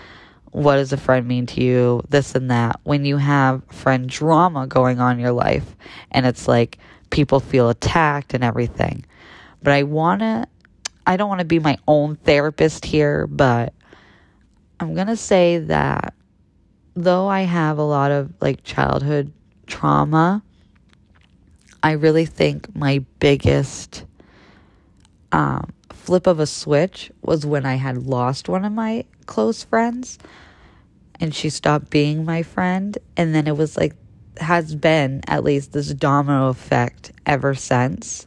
What 0.51 0.77
does 0.77 0.93
a 0.93 0.97
friend 0.97 1.27
mean 1.27 1.47
to 1.47 1.63
you? 1.63 2.03
This 2.09 2.35
and 2.35 2.51
that. 2.51 2.81
When 2.85 3.05
you 3.05 3.17
have 3.19 3.63
friend 3.71 4.09
drama 4.09 4.67
going 4.67 5.01
on 5.01 5.17
in 5.17 5.21
your 5.21 5.33
life 5.33 5.77
and 6.11 6.27
it's 6.27 6.49
like 6.49 6.79
people 7.11 7.41
feel 7.41 7.69
attacked 7.69 8.35
and 8.35 8.45
everything. 8.45 9.05
But 9.63 9.73
I 9.73 9.83
want 9.83 10.21
to, 10.21 10.47
I 11.07 11.17
don't 11.17 11.29
want 11.29 11.41
to 11.41 11.47
be 11.47 11.59
my 11.59 11.79
own 11.87 12.17
therapist 12.17 12.85
here, 12.85 13.27
but 13.27 13.75
I'm 14.81 14.95
going 14.95 15.09
to 15.09 15.17
say 15.17 15.59
that 15.59 16.15
though 17.03 17.29
I 17.29 17.43
have 17.43 17.79
a 17.79 17.83
lot 17.83 18.11
of 18.11 18.33
like 18.41 18.65
childhood 18.65 19.33
trauma, 19.67 20.43
I 21.83 21.93
really 21.93 22.27
think 22.27 22.75
my 22.75 23.05
biggest 23.21 24.05
um, 25.31 25.73
flip 25.93 26.27
of 26.27 26.41
a 26.41 26.47
switch 26.47 27.13
was 27.23 27.47
when 27.47 27.65
I 27.65 27.77
had 27.77 27.99
lost 27.99 28.49
one 28.49 28.65
of 28.65 28.73
my 28.73 29.05
close 29.27 29.63
friends 29.63 30.19
and 31.21 31.35
she 31.35 31.51
stopped 31.51 31.91
being 31.91 32.25
my 32.25 32.43
friend. 32.43 32.99
And 33.17 33.35
then 33.35 33.47
it 33.47 33.57
was 33.57 33.77
like, 33.77 33.95
has 34.41 34.75
been 34.75 35.23
at 35.27 35.45
least 35.45 35.73
this 35.73 35.93
domino 35.93 36.49
effect 36.49 37.13
ever 37.27 37.55
since. 37.55 38.27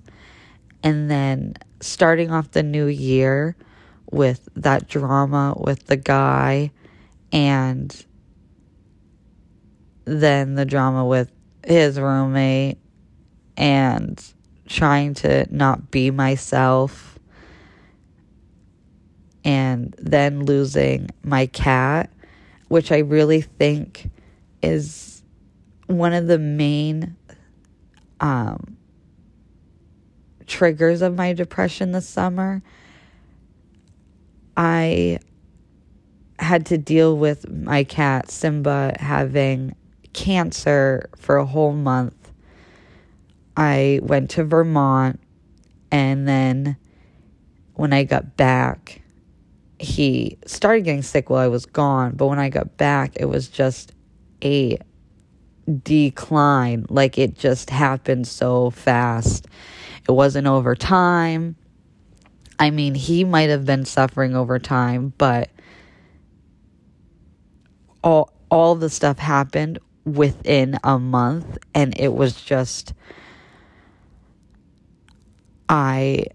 And 0.84 1.12
then 1.12 1.56
starting 1.80 2.32
off 2.32 2.52
the 2.52 2.64
new 2.64 2.86
year 2.86 3.56
with 4.12 4.48
that 4.56 4.88
drama 4.88 5.56
with 5.58 5.88
the 5.88 5.98
guy 5.98 6.72
and 7.32 8.06
then 10.06 10.56
the 10.56 10.66
drama 10.66 11.06
with 11.06 11.32
his 11.66 12.00
roommate 12.00 12.78
and 13.58 14.24
trying 14.68 15.14
to 15.14 15.46
not 15.54 15.92
be 15.92 16.12
myself 16.12 17.20
and 19.44 19.96
then 19.98 20.46
losing 20.46 21.10
my 21.24 21.46
cat 21.48 22.12
which 22.72 22.90
I 22.90 23.00
really 23.00 23.42
think 23.42 24.10
is 24.62 25.24
one 25.88 26.14
of 26.14 26.28
the 26.28 26.40
main 26.40 27.18
um, 28.22 28.78
triggers 30.48 31.02
of 31.02 31.16
my 31.16 31.34
depression 31.34 31.92
this 31.92 32.08
summer. 32.08 32.64
I 34.56 35.20
had 36.40 36.66
to 36.68 36.78
deal 36.78 37.18
with 37.18 37.50
my 37.52 37.84
cat 37.84 38.32
Simba 38.32 38.96
having 39.00 39.76
cancer 40.14 41.10
for 41.16 41.38
a 41.38 41.46
whole 41.46 41.74
month. 41.74 42.32
I 43.56 44.00
went 44.04 44.32
to 44.32 44.44
Vermont 44.44 45.20
and 45.92 46.28
then 46.28 46.78
when 47.74 47.94
I 47.94 48.04
got 48.04 48.38
back, 48.38 49.02
he 49.80 50.38
started 50.46 50.86
getting 50.86 51.02
sick 51.02 51.30
while 51.30 51.40
I 51.40 51.48
was 51.48 51.66
gone. 51.66 52.14
But 52.16 52.28
when 52.28 52.40
I 52.40 52.50
got 52.50 52.78
back, 52.78 53.14
it 53.16 53.26
was 53.26 53.48
just 53.48 53.94
a 54.44 54.78
decline. 55.84 56.86
Like 56.90 57.18
it 57.18 57.38
just 57.38 57.70
happened 57.70 58.28
so 58.28 58.70
fast. 58.70 59.48
It 60.08 60.12
wasn't 60.12 60.48
over 60.48 60.76
time. 60.76 61.56
I 62.60 62.70
mean, 62.70 62.94
he 62.94 63.24
might 63.24 63.50
have 63.50 63.66
been 63.66 63.86
suffering 63.86 64.36
over 64.36 64.60
time, 64.60 65.14
but 65.18 65.50
all 68.04 68.34
all 68.50 68.76
the 68.76 68.90
stuff 68.90 69.18
happened 69.18 69.80
within 70.06 70.78
a 70.84 70.98
month 70.98 71.58
and 71.74 71.94
it 72.00 72.14
was 72.14 72.42
just 72.42 72.94
I 75.70 76.26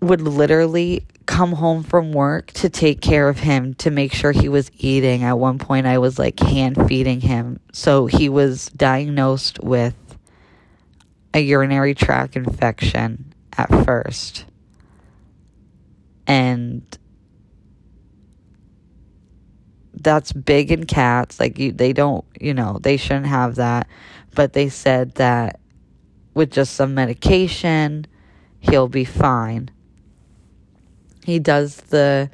would 0.00 0.20
literally 0.20 1.06
come 1.26 1.52
home 1.52 1.82
from 1.82 2.12
work 2.12 2.52
to 2.52 2.70
take 2.70 3.00
care 3.00 3.28
of 3.28 3.40
him 3.40 3.74
to 3.74 3.90
make 3.90 4.12
sure 4.12 4.30
he 4.30 4.48
was 4.48 4.70
eating. 4.78 5.24
At 5.24 5.38
one 5.38 5.58
point 5.58 5.86
I 5.86 5.98
was 5.98 6.18
like 6.18 6.38
hand 6.38 6.76
feeding 6.86 7.20
him. 7.20 7.58
So 7.72 8.06
he 8.06 8.28
was 8.28 8.66
diagnosed 8.66 9.58
with 9.60 9.94
a 11.34 11.40
urinary 11.40 11.94
tract 11.94 12.36
infection 12.36 13.34
at 13.58 13.68
first. 13.84 14.44
And 16.26 16.82
that's 20.06 20.32
big 20.32 20.70
in 20.70 20.86
cats. 20.86 21.40
Like 21.40 21.58
you, 21.58 21.72
they 21.72 21.92
don't, 21.92 22.24
you 22.40 22.54
know, 22.54 22.78
they 22.80 22.96
shouldn't 22.96 23.26
have 23.26 23.56
that. 23.56 23.88
But 24.36 24.52
they 24.52 24.68
said 24.68 25.16
that 25.16 25.58
with 26.32 26.52
just 26.52 26.74
some 26.74 26.94
medication, 26.94 28.06
he'll 28.60 28.86
be 28.86 29.04
fine. 29.04 29.68
He 31.24 31.40
does 31.40 31.76
the 31.76 32.30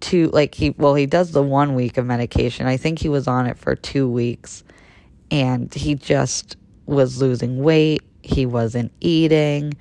two, 0.00 0.30
like 0.30 0.56
he, 0.56 0.70
well, 0.70 0.96
he 0.96 1.06
does 1.06 1.30
the 1.30 1.44
one 1.44 1.76
week 1.76 1.96
of 1.96 2.06
medication. 2.06 2.66
I 2.66 2.76
think 2.76 2.98
he 2.98 3.08
was 3.08 3.28
on 3.28 3.46
it 3.46 3.56
for 3.56 3.76
two 3.76 4.10
weeks, 4.10 4.64
and 5.30 5.72
he 5.72 5.94
just 5.94 6.56
was 6.86 7.22
losing 7.22 7.62
weight. 7.62 8.02
He 8.22 8.46
wasn't 8.46 8.90
eating 9.00 9.74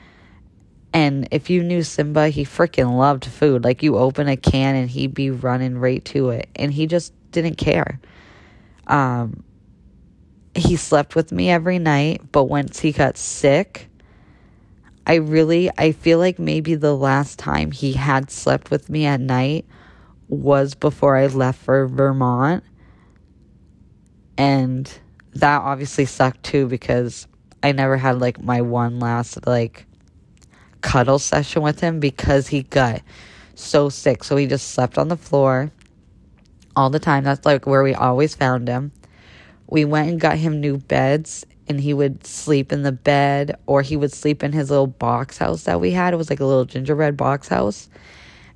and 0.93 1.27
if 1.31 1.49
you 1.49 1.63
knew 1.63 1.81
Simba, 1.81 2.29
he 2.29 2.45
freaking 2.45 2.97
loved 2.97 3.25
food. 3.25 3.63
Like 3.63 3.81
you 3.81 3.97
open 3.97 4.27
a 4.27 4.37
can 4.37 4.75
and 4.75 4.89
he'd 4.89 5.15
be 5.15 5.31
running 5.31 5.79
right 5.79 6.05
to 6.05 6.29
it. 6.29 6.47
And 6.55 6.71
he 6.71 6.85
just 6.85 7.13
didn't 7.31 7.55
care. 7.55 7.99
Um, 8.85 9.43
he 10.53 10.75
slept 10.75 11.15
with 11.15 11.31
me 11.31 11.49
every 11.49 11.79
night, 11.79 12.31
but 12.31 12.43
once 12.43 12.79
he 12.79 12.91
got 12.91 13.17
sick, 13.17 13.89
I 15.07 15.15
really 15.15 15.71
I 15.79 15.93
feel 15.93 16.19
like 16.19 16.37
maybe 16.37 16.75
the 16.75 16.95
last 16.95 17.39
time 17.39 17.71
he 17.71 17.93
had 17.93 18.29
slept 18.29 18.69
with 18.69 18.87
me 18.87 19.05
at 19.05 19.19
night 19.19 19.65
was 20.27 20.75
before 20.75 21.17
I 21.17 21.25
left 21.25 21.59
for 21.59 21.87
Vermont. 21.87 22.63
And 24.37 24.91
that 25.33 25.61
obviously 25.61 26.05
sucked 26.05 26.43
too 26.43 26.67
because 26.67 27.27
I 27.63 27.71
never 27.71 27.97
had 27.97 28.19
like 28.19 28.41
my 28.41 28.61
one 28.61 28.99
last 28.99 29.45
like 29.47 29.87
cuddle 30.83 31.17
session 31.17 31.63
with 31.63 31.79
him 31.79 31.99
because 31.99 32.47
he 32.47 32.61
got 32.61 33.01
so 33.55 33.89
sick. 33.89 34.23
So 34.23 34.35
he 34.35 34.45
just 34.45 34.71
slept 34.73 34.99
on 34.99 35.07
the 35.07 35.17
floor 35.17 35.71
all 36.75 36.91
the 36.91 36.99
time. 36.99 37.23
That's 37.23 37.45
like 37.45 37.65
where 37.65 37.81
we 37.81 37.95
always 37.95 38.35
found 38.35 38.67
him. 38.67 38.91
We 39.67 39.85
went 39.85 40.09
and 40.09 40.19
got 40.19 40.37
him 40.37 40.59
new 40.59 40.77
beds 40.77 41.45
and 41.67 41.79
he 41.79 41.93
would 41.93 42.27
sleep 42.27 42.71
in 42.71 42.83
the 42.83 42.91
bed 42.91 43.57
or 43.65 43.81
he 43.81 43.97
would 43.97 44.11
sleep 44.11 44.43
in 44.43 44.51
his 44.51 44.69
little 44.69 44.85
box 44.85 45.37
house 45.37 45.63
that 45.63 45.79
we 45.79 45.91
had. 45.91 46.13
It 46.13 46.17
was 46.17 46.29
like 46.29 46.41
a 46.41 46.45
little 46.45 46.65
gingerbread 46.65 47.17
box 47.17 47.47
house. 47.47 47.89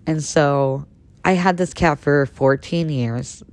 And 0.06 0.24
so 0.24 0.86
I 1.24 1.32
had 1.32 1.58
this 1.58 1.74
cat 1.74 2.00
for 2.00 2.26
14 2.26 2.90
years. 2.90 3.44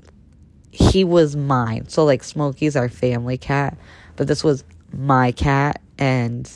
He 0.73 1.05
was 1.05 1.37
mine. 1.37 1.89
So 1.89 2.05
like 2.05 2.25
Smokey's 2.25 2.77
our 2.77 2.89
family 2.89 3.39
cat, 3.39 3.79
but 4.17 4.27
this 4.27 4.43
was 4.43 4.65
my 4.93 5.31
cat 5.33 5.81
and 5.97 6.51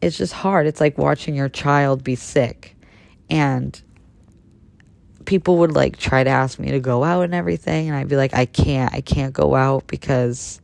it's 0.00 0.16
just 0.16 0.32
hard. 0.32 0.66
It's 0.66 0.80
like 0.80 0.98
watching 0.98 1.34
your 1.34 1.48
child 1.48 2.04
be 2.04 2.14
sick. 2.14 2.76
And 3.28 3.80
people 5.24 5.58
would 5.58 5.72
like 5.72 5.96
try 5.96 6.24
to 6.24 6.30
ask 6.30 6.58
me 6.58 6.70
to 6.70 6.80
go 6.80 7.04
out 7.04 7.22
and 7.22 7.34
everything. 7.34 7.88
And 7.88 7.96
I'd 7.96 8.08
be 8.08 8.16
like, 8.16 8.34
I 8.34 8.46
can't, 8.46 8.94
I 8.94 9.00
can't 9.00 9.32
go 9.32 9.54
out 9.54 9.86
because 9.86 10.60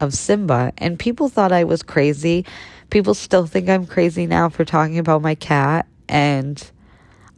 of 0.00 0.14
Simba. 0.14 0.72
And 0.78 0.98
people 0.98 1.28
thought 1.28 1.52
I 1.52 1.64
was 1.64 1.82
crazy. 1.82 2.44
People 2.90 3.14
still 3.14 3.46
think 3.46 3.68
I'm 3.68 3.86
crazy 3.86 4.26
now 4.26 4.48
for 4.48 4.64
talking 4.64 4.98
about 4.98 5.22
my 5.22 5.34
cat. 5.34 5.86
And 6.08 6.70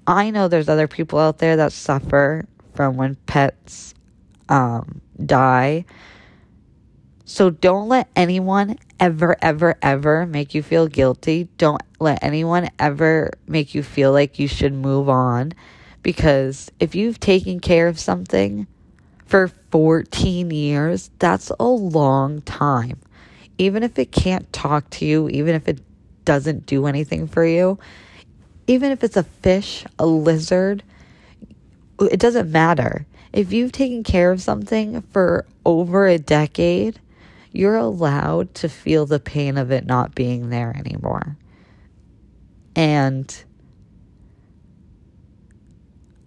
I 0.07 0.31
know 0.31 0.49
there's 0.49 0.69
other 0.69 0.89
people 0.89 1.19
out 1.19 1.39
there 1.39 1.57
that 1.57 1.73
suffer 1.73 2.47
from 2.75 2.97
when 2.97 3.17
pets 3.27 3.95
um, 4.49 5.01
die. 5.25 5.85
So 7.27 7.49
don't 7.49 7.89
let 7.89 8.09
anyone 8.15 8.79
ever, 9.01 9.37
ever, 9.41 9.77
ever 9.81 10.27
make 10.27 10.55
you 10.55 10.63
feel 10.63 10.89
guilty. 10.89 11.49
Don't 11.57 11.83
let 11.99 12.23
anyone 12.23 12.69
ever 12.79 13.31
make 13.47 13.75
you 13.75 13.83
feel 13.83 14.13
like 14.13 14.39
you 14.39 14.47
should 14.47 14.75
move 14.75 15.09
on. 15.09 15.53
Because 16.03 16.71
if 16.79 16.95
you've 16.95 17.19
taken 17.19 17.61
care 17.61 17.89
of 17.89 17.99
something 17.99 18.67
for 19.25 19.49
14 19.49 20.51
years, 20.51 21.11
that's 21.19 21.51
a 21.59 21.65
long 21.65 22.43
time. 22.43 23.01
Even 23.57 23.83
if 23.83 23.99
it 23.99 24.13
can't 24.13 24.53
talk 24.53 24.91
to 24.91 25.07
you, 25.07 25.31
even 25.31 25.55
if 25.55 25.67
it 25.67 25.81
doesn't 26.27 26.67
do 26.67 26.87
anything 26.87 27.27
for 27.27 27.45
you, 27.47 27.79
even 28.67 28.93
if 28.93 29.03
it's 29.03 29.17
a 29.17 29.23
fish, 29.23 29.87
a 29.99 30.05
lizard, 30.05 30.83
it 32.01 32.21
doesn't 32.21 32.53
matter. 32.53 33.07
If 33.33 33.53
you've 33.53 33.73
taken 33.73 34.05
care 34.05 34.31
of 34.31 34.43
something 34.43 35.01
for 35.11 35.47
over 35.65 36.07
a 36.07 36.19
decade, 36.19 37.01
you're 37.55 37.77
allowed 37.77 38.53
to 38.57 38.69
feel 38.69 39.07
the 39.07 39.21
pain 39.21 39.57
of 39.57 39.71
it 39.71 39.87
not 39.87 40.14
being 40.14 40.51
there 40.51 40.75
anymore. 40.77 41.37
And 42.75 43.45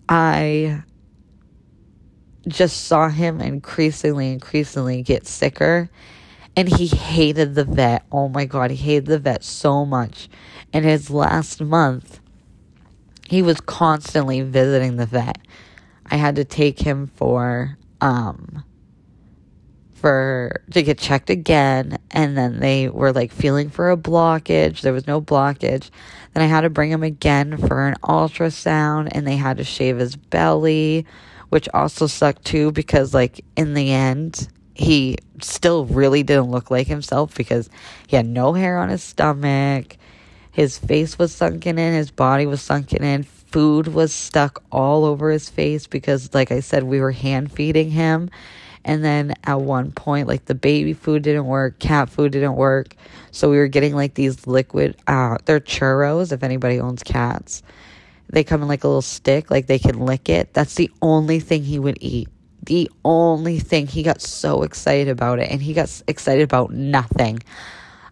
I 0.07 0.83
just 2.47 2.85
saw 2.85 3.09
him 3.09 3.41
increasingly, 3.41 4.31
increasingly 4.31 5.01
get 5.03 5.27
sicker. 5.27 5.89
And 6.55 6.69
he 6.69 6.87
hated 6.87 7.55
the 7.55 7.65
vet. 7.65 8.05
Oh 8.09 8.29
my 8.29 8.45
God, 8.45 8.71
he 8.71 8.77
hated 8.77 9.07
the 9.07 9.19
vet 9.19 9.43
so 9.43 9.85
much. 9.85 10.29
And 10.71 10.85
his 10.85 11.09
last 11.09 11.59
month, 11.59 12.21
he 13.27 13.41
was 13.41 13.59
constantly 13.59 14.41
visiting 14.41 14.95
the 14.95 15.05
vet. 15.05 15.39
I 16.05 16.15
had 16.15 16.37
to 16.37 16.45
take 16.45 16.79
him 16.79 17.07
for 17.07 17.77
um 17.99 18.63
for 19.97 20.61
to 20.71 20.83
get 20.83 20.97
checked 20.97 21.29
again 21.29 21.97
and 22.11 22.37
then 22.37 22.59
they 22.59 22.87
were 22.87 23.11
like 23.11 23.31
feeling 23.31 23.69
for 23.69 23.91
a 23.91 23.97
blockage. 23.97 24.81
There 24.81 24.93
was 24.93 25.07
no 25.07 25.21
blockage. 25.21 25.89
Then 26.33 26.43
i 26.43 26.45
had 26.45 26.61
to 26.61 26.69
bring 26.69 26.91
him 26.91 27.03
again 27.03 27.57
for 27.57 27.87
an 27.87 27.95
ultrasound 28.03 29.09
and 29.11 29.27
they 29.27 29.37
had 29.37 29.57
to 29.57 29.63
shave 29.63 29.97
his 29.97 30.15
belly 30.15 31.05
which 31.49 31.67
also 31.73 32.07
sucked 32.07 32.45
too 32.45 32.71
because 32.71 33.13
like 33.13 33.43
in 33.55 33.73
the 33.73 33.91
end 33.91 34.47
he 34.75 35.17
still 35.41 35.85
really 35.85 36.21
didn't 36.21 36.51
look 36.51 36.69
like 36.69 36.87
himself 36.87 37.35
because 37.35 37.69
he 38.05 38.15
had 38.15 38.27
no 38.27 38.53
hair 38.53 38.77
on 38.77 38.89
his 38.89 39.01
stomach. 39.01 39.97
His 40.51 40.77
face 40.77 41.17
was 41.17 41.33
sunken 41.33 41.79
in 41.79 41.93
his 41.93 42.11
body 42.11 42.45
was 42.45 42.61
sunken 42.61 43.03
in 43.03 43.23
food 43.23 43.87
was 43.87 44.13
stuck 44.13 44.63
all 44.71 45.05
over 45.05 45.31
his 45.31 45.49
face 45.49 45.87
because 45.87 46.33
like 46.33 46.51
i 46.51 46.59
said 46.59 46.83
we 46.83 46.99
were 46.99 47.13
hand 47.13 47.49
feeding 47.51 47.89
him 47.89 48.29
and 48.87 49.03
then 49.03 49.33
at 49.43 49.59
one 49.59 49.91
point, 49.91 50.29
like 50.29 50.45
the 50.45 50.55
baby 50.55 50.93
food 50.93 51.21
didn't 51.21 51.45
work, 51.45 51.77
cat 51.77 52.09
food 52.09 52.31
didn't 52.31 52.55
work. 52.55 52.95
So 53.31 53.51
we 53.51 53.57
were 53.57 53.67
getting 53.67 53.93
like 53.93 54.13
these 54.13 54.47
liquid, 54.47 54.95
uh, 55.05 55.37
they're 55.43 55.59
Churus 55.59 56.31
if 56.31 56.41
anybody 56.41 56.79
owns 56.79 57.03
cats. 57.03 57.61
They 58.29 58.45
come 58.45 58.61
in 58.61 58.69
like 58.69 58.85
a 58.85 58.87
little 58.87 59.01
stick, 59.01 59.51
like 59.51 59.67
they 59.67 59.77
can 59.77 59.99
lick 59.99 60.29
it. 60.29 60.53
That's 60.53 60.75
the 60.75 60.89
only 61.01 61.41
thing 61.41 61.63
he 61.63 61.79
would 61.79 61.97
eat. 61.99 62.29
The 62.63 62.89
only 63.03 63.59
thing. 63.59 63.87
He 63.87 64.03
got 64.03 64.21
so 64.21 64.63
excited 64.63 65.09
about 65.09 65.39
it 65.39 65.51
and 65.51 65.61
he 65.61 65.73
got 65.73 66.01
excited 66.07 66.43
about 66.43 66.71
nothing. 66.71 67.39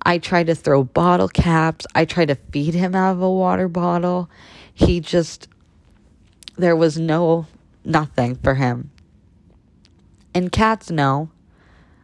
I 0.03 0.17
tried 0.17 0.47
to 0.47 0.55
throw 0.55 0.83
bottle 0.83 1.29
caps. 1.29 1.87
I 1.95 2.03
tried 2.03 2.27
to 2.27 2.35
feed 2.35 2.73
him 2.73 2.95
out 2.95 3.13
of 3.13 3.21
a 3.21 3.31
water 3.31 3.69
bottle. 3.69 4.29
He 4.73 4.99
just, 4.99 5.47
there 6.57 6.75
was 6.75 6.97
no, 6.97 7.47
nothing 7.85 8.35
for 8.35 8.55
him. 8.55 8.91
And 10.35 10.51
cats 10.51 10.91
know. 10.91 11.31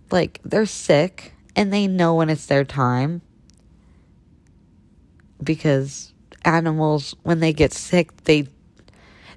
Like, 0.09 0.39
they're 0.43 0.65
sick 0.65 1.33
and 1.55 1.71
they 1.71 1.85
know 1.85 2.15
when 2.15 2.31
it's 2.31 2.47
their 2.47 2.65
time. 2.65 3.21
Because 5.43 6.13
animals, 6.43 7.15
when 7.23 7.41
they 7.41 7.53
get 7.53 7.73
sick, 7.73 8.23
they 8.23 8.47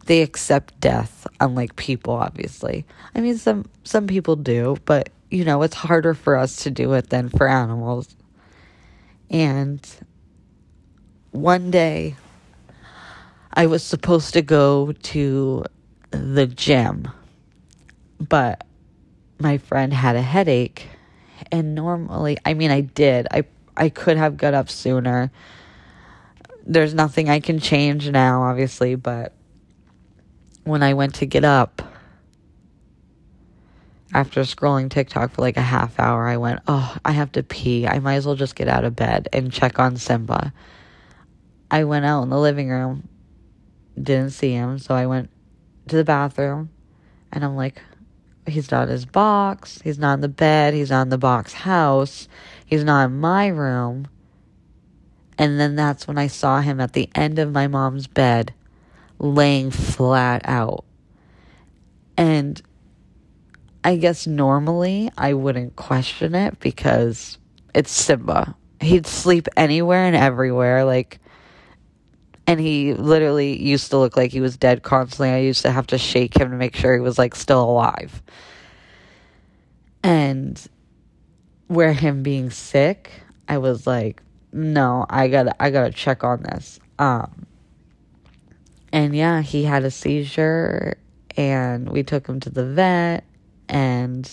they 0.07 0.23
accept 0.23 0.79
death 0.81 1.27
unlike 1.41 1.77
people 1.77 2.15
obviously 2.15 2.85
i 3.15 3.21
mean 3.21 3.37
some 3.37 3.65
some 3.85 4.07
people 4.07 4.37
do 4.37 4.77
but 4.85 5.09
you 5.31 5.45
know 5.45 5.63
it's 5.63 5.75
harder 5.75 6.15
for 6.15 6.37
us 6.37 6.57
to 6.57 6.71
do 6.71 6.93
it 6.93 7.09
than 7.11 7.29
for 7.29 7.49
animals 7.49 8.15
and 9.31 9.89
one 11.31 11.71
day 11.71 12.15
i 13.55 13.67
was 13.67 13.83
supposed 13.83 14.35
to 14.35 14.43
go 14.43 14.93
to 15.03 15.65
the 16.11 16.47
gym 16.47 17.09
but 18.21 18.65
my 19.39 19.59
friend 19.59 19.93
had 19.93 20.17
a 20.17 20.23
headache 20.23 20.89
and 21.51 21.75
normally 21.75 22.39
I 22.45 22.55
mean 22.55 22.71
I 22.71 22.81
did. 22.81 23.27
I 23.31 23.45
I 23.77 23.89
could 23.89 24.17
have 24.17 24.37
got 24.37 24.55
up 24.55 24.71
sooner. 24.71 25.31
There's 26.67 26.95
nothing 26.95 27.29
I 27.29 27.41
can 27.41 27.59
change 27.59 28.09
now 28.09 28.43
obviously, 28.43 28.95
but 28.95 29.35
when 30.65 30.83
I 30.83 30.95
went 30.95 31.17
to 31.17 31.27
get 31.27 31.45
up 31.45 31.83
after 34.13 34.43
scrolling 34.43 34.89
TikTok 34.91 35.33
for 35.33 35.43
like 35.43 35.57
a 35.57 35.63
half 35.63 35.99
hour, 35.99 36.27
I 36.29 36.37
went, 36.37 36.61
"Oh, 36.69 36.97
I 37.05 37.13
have 37.13 37.33
to 37.33 37.43
pee. 37.43 37.87
I 37.87 37.99
might 37.99 38.15
as 38.15 38.27
well 38.27 38.37
just 38.37 38.55
get 38.55 38.69
out 38.69 38.85
of 38.85 38.95
bed 38.95 39.29
and 39.33 39.53
check 39.53 39.79
on 39.79 39.97
Simba." 39.97 40.53
I 41.71 41.85
went 41.85 42.05
out 42.05 42.23
in 42.23 42.31
the 42.31 42.39
living 42.39 42.71
room, 42.71 43.09
didn't 44.01 44.31
see 44.31 44.53
him, 44.53 44.79
so 44.79 44.95
I 44.95 45.07
went 45.07 45.31
to 45.89 45.97
the 45.97 46.05
bathroom 46.05 46.71
and 47.33 47.45
I'm 47.45 47.57
like, 47.57 47.83
he's 48.47 48.71
not 48.71 48.85
in 48.85 48.91
his 48.91 49.07
box. 49.07 49.81
He's 49.83 49.99
not 49.99 50.15
in 50.15 50.21
the 50.21 50.29
bed. 50.29 50.75
He's 50.75 50.91
not 50.91 51.03
in 51.03 51.09
the 51.09 51.19
box 51.19 51.53
house. 51.53 52.29
He's 52.67 52.85
not 52.85 53.07
in 53.07 53.21
my 53.21 53.49
room. 53.49 54.09
And 55.39 55.59
then 55.59 55.77
that's 55.77 56.07
when 56.07 56.19
I 56.19 56.29
saw 56.29 56.61
him 56.61 56.81
at 56.81 56.93
the 56.93 57.09
end 57.15 57.39
of 57.39 57.53
my 57.53 57.67
mom's 57.67 58.07
bed, 58.07 58.55
laying 59.19 59.71
flat 59.71 60.43
out. 60.45 60.85
And 62.17 62.61
I 63.83 63.97
guess 63.97 64.27
normally 64.27 65.11
I 65.19 65.35
wouldn't 65.35 65.77
question 65.77 66.35
it 66.35 66.61
because 66.61 67.39
it's 67.75 67.91
Simba. 67.91 68.55
He'd 68.81 69.07
sleep 69.07 69.49
anywhere 69.57 70.05
and 70.05 70.15
everywhere. 70.15 70.85
Like, 70.85 71.19
and 72.47 72.61
he 72.61 72.95
literally 72.95 73.61
used 73.61 73.91
to 73.91 73.99
look 73.99 74.17
like 74.17 74.31
he 74.31 74.41
was 74.41 74.57
dead 74.57 74.83
constantly. 74.83 75.31
I 75.31 75.39
used 75.39 75.63
to 75.63 75.71
have 75.71 75.87
to 75.89 75.99
shake 75.99 76.37
him 76.37 76.51
to 76.51 76.57
make 76.57 76.77
sure 76.77 76.95
he 76.95 77.01
was 77.01 77.19
like 77.19 77.35
still 77.35 77.63
alive. 77.63 78.23
And 80.03 80.63
where 81.69 81.95
him 81.95 82.23
being 82.23 82.51
sick, 82.51 83.11
I 83.49 83.59
was 83.59 83.87
like, 83.87 84.23
no, 84.53 85.07
I 85.09 85.29
gotta 85.29 85.61
I 85.63 85.71
gotta 85.71 85.91
check 85.91 86.23
on 86.23 86.43
this. 86.43 86.79
Um 86.99 87.47
and 88.93 89.17
yeah, 89.17 89.41
he 89.41 89.65
had 89.65 89.85
a 89.85 89.91
seizure 89.91 90.99
and 91.37 91.89
we 91.89 92.03
took 92.03 92.27
him 92.27 92.41
to 92.41 92.51
the 92.51 92.65
vet 92.65 93.25
and 93.69 94.31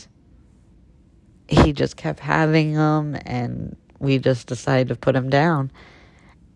he 1.48 1.74
just 1.74 1.98
kept 1.98 2.20
having 2.20 2.74
them 2.74 3.18
and 3.26 3.76
we 4.00 4.20
just 4.20 4.48
decided 4.48 4.90
to 4.90 4.96
put 4.96 5.16
him 5.16 5.30
down 5.30 5.72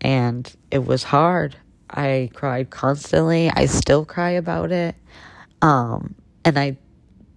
and 0.00 0.50
it 0.70 0.84
was 0.84 1.02
hard. 1.02 1.56
I 1.88 2.30
cried 2.34 2.70
constantly. 2.70 3.50
I 3.50 3.66
still 3.66 4.04
cry 4.04 4.30
about 4.30 4.72
it. 4.72 4.94
Um, 5.62 6.14
and 6.44 6.58
I 6.58 6.76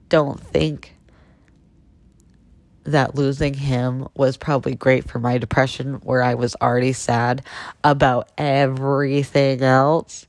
don't 0.10 0.40
think 0.40 0.96
that 2.84 3.16
losing 3.16 3.54
him 3.54 4.08
was 4.16 4.38
probably 4.38 4.76
great 4.76 5.08
for 5.08 5.20
my 5.20 5.38
depression, 5.38 5.96
where 5.96 6.24
I 6.24 6.34
was 6.34 6.56
already 6.62 6.94
sad 6.94 7.44
about 7.84 8.32
everything 8.38 9.62
else. 9.62 10.28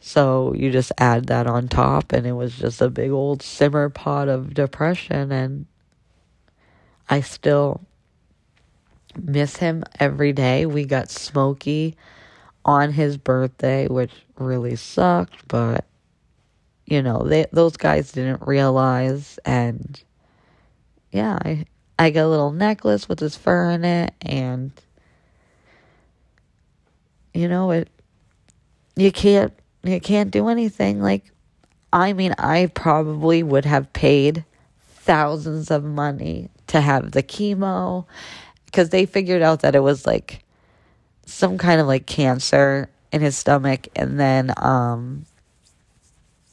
So 0.00 0.52
you 0.54 0.72
just 0.72 0.92
add 0.98 1.26
that 1.26 1.46
on 1.46 1.68
top, 1.68 2.12
and 2.12 2.26
it 2.26 2.32
was 2.32 2.56
just 2.56 2.80
a 2.80 2.90
big 2.90 3.10
old 3.10 3.42
simmer 3.42 3.88
pot 3.88 4.28
of 4.28 4.54
depression. 4.54 5.30
And 5.30 5.66
I 7.08 7.20
still 7.20 7.86
miss 9.20 9.56
him 9.56 9.84
every 9.98 10.32
day. 10.32 10.66
We 10.66 10.84
got 10.84 11.10
Smokey 11.10 11.96
on 12.64 12.92
his 12.92 13.16
birthday, 13.16 13.88
which 13.88 14.12
really 14.36 14.76
sucked, 14.76 15.46
but 15.48 15.84
you 16.86 17.02
know, 17.02 17.22
they 17.22 17.46
those 17.52 17.76
guys 17.76 18.12
didn't 18.12 18.46
realize 18.46 19.38
and 19.44 20.02
yeah, 21.10 21.38
I 21.42 21.66
I 21.98 22.10
got 22.10 22.26
a 22.26 22.28
little 22.28 22.52
necklace 22.52 23.08
with 23.08 23.20
his 23.20 23.36
fur 23.36 23.70
in 23.70 23.84
it 23.84 24.14
and 24.22 24.72
you 27.34 27.48
know, 27.48 27.70
it 27.70 27.88
you 28.96 29.12
can't 29.12 29.52
you 29.82 30.00
can't 30.00 30.30
do 30.30 30.48
anything 30.48 31.00
like 31.00 31.30
I 31.92 32.14
mean, 32.14 32.34
I 32.38 32.70
probably 32.74 33.42
would 33.42 33.66
have 33.66 33.92
paid 33.92 34.44
thousands 34.80 35.70
of 35.70 35.84
money 35.84 36.48
to 36.68 36.80
have 36.80 37.12
the 37.12 37.22
chemo 37.22 38.06
because 38.72 38.88
they 38.88 39.06
figured 39.06 39.42
out 39.42 39.60
that 39.60 39.74
it 39.74 39.80
was 39.80 40.06
like 40.06 40.42
some 41.26 41.58
kind 41.58 41.80
of 41.80 41.86
like 41.86 42.06
cancer 42.06 42.88
in 43.12 43.20
his 43.20 43.36
stomach 43.36 43.86
and 43.94 44.18
then 44.18 44.52
um 44.56 45.24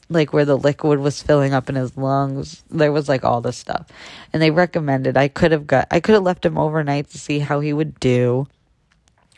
like 0.10 0.34
where 0.34 0.46
the 0.46 0.58
liquid 0.58 1.00
was 1.00 1.24
filling 1.24 1.54
up 1.54 1.70
in 1.70 1.76
his 1.76 1.96
lungs 1.96 2.64
there 2.70 2.92
was 2.92 3.08
like 3.08 3.24
all 3.24 3.42
this 3.42 3.58
stuff 3.58 3.88
and 4.34 4.42
they 4.42 4.52
recommended 4.52 5.16
i 5.18 5.28
could 5.28 5.52
have 5.52 5.66
got 5.66 5.88
i 5.90 6.00
could 6.00 6.14
have 6.14 6.24
left 6.24 6.46
him 6.46 6.58
overnight 6.58 7.10
to 7.10 7.18
see 7.18 7.40
how 7.40 7.62
he 7.62 7.74
would 7.74 8.00
do 8.00 8.46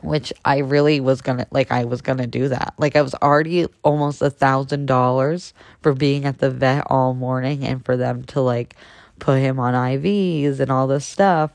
which 0.01 0.33
I 0.43 0.59
really 0.59 0.99
was 0.99 1.21
gonna 1.21 1.45
like 1.51 1.71
I 1.71 1.85
was 1.85 2.01
gonna 2.01 2.27
do 2.27 2.47
that. 2.47 2.73
Like 2.77 2.95
I 2.95 3.01
was 3.01 3.13
already 3.15 3.67
almost 3.83 4.21
a 4.21 4.29
thousand 4.29 4.87
dollars 4.87 5.53
for 5.81 5.93
being 5.93 6.25
at 6.25 6.39
the 6.39 6.49
vet 6.49 6.85
all 6.87 7.13
morning 7.13 7.63
and 7.63 7.85
for 7.85 7.95
them 7.95 8.23
to 8.25 8.41
like 8.41 8.75
put 9.19 9.39
him 9.39 9.59
on 9.59 9.73
IVs 9.73 10.59
and 10.59 10.71
all 10.71 10.87
this 10.87 11.05
stuff. 11.05 11.51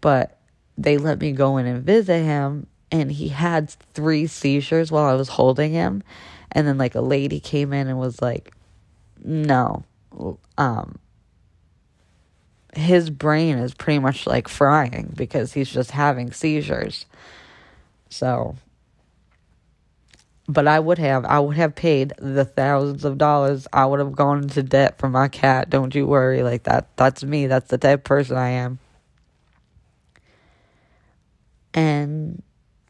But 0.00 0.38
they 0.80 0.96
let 0.96 1.20
me 1.20 1.32
go 1.32 1.58
in 1.58 1.66
and 1.66 1.84
visit 1.84 2.22
him 2.22 2.66
and 2.90 3.12
he 3.12 3.28
had 3.28 3.70
three 3.92 4.26
seizures 4.26 4.90
while 4.90 5.04
I 5.04 5.14
was 5.14 5.28
holding 5.28 5.72
him. 5.72 6.02
And 6.52 6.66
then 6.66 6.78
like 6.78 6.94
a 6.94 7.00
lady 7.00 7.38
came 7.38 7.72
in 7.72 7.86
and 7.86 7.98
was 7.98 8.20
like, 8.22 8.52
No. 9.22 9.84
Um 10.58 10.98
his 12.74 13.10
brain 13.10 13.58
is 13.58 13.74
pretty 13.74 13.98
much 13.98 14.26
like 14.26 14.48
frying 14.48 15.12
because 15.16 15.52
he's 15.52 15.68
just 15.68 15.90
having 15.90 16.30
seizures. 16.30 17.04
So, 18.08 18.56
but 20.48 20.68
I 20.68 20.78
would 20.78 20.98
have, 20.98 21.24
I 21.24 21.40
would 21.40 21.56
have 21.56 21.74
paid 21.74 22.12
the 22.18 22.44
thousands 22.44 23.04
of 23.04 23.18
dollars. 23.18 23.66
I 23.72 23.86
would 23.86 23.98
have 23.98 24.12
gone 24.12 24.44
into 24.44 24.62
debt 24.62 24.98
for 24.98 25.08
my 25.08 25.26
cat. 25.26 25.68
Don't 25.68 25.94
you 25.96 26.06
worry. 26.06 26.44
Like 26.44 26.62
that, 26.62 26.96
that's 26.96 27.24
me. 27.24 27.48
That's 27.48 27.68
the 27.68 27.78
type 27.78 28.00
of 28.00 28.04
person 28.04 28.36
I 28.36 28.50
am. 28.50 28.78
And 31.74 32.42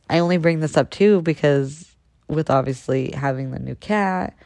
I 0.08 0.18
only 0.18 0.38
bring 0.38 0.60
this 0.60 0.76
up 0.76 0.90
too 0.90 1.22
because 1.22 1.94
with 2.28 2.50
obviously 2.50 3.12
having 3.12 3.50
the 3.50 3.58
new 3.58 3.74
cat, 3.74 4.36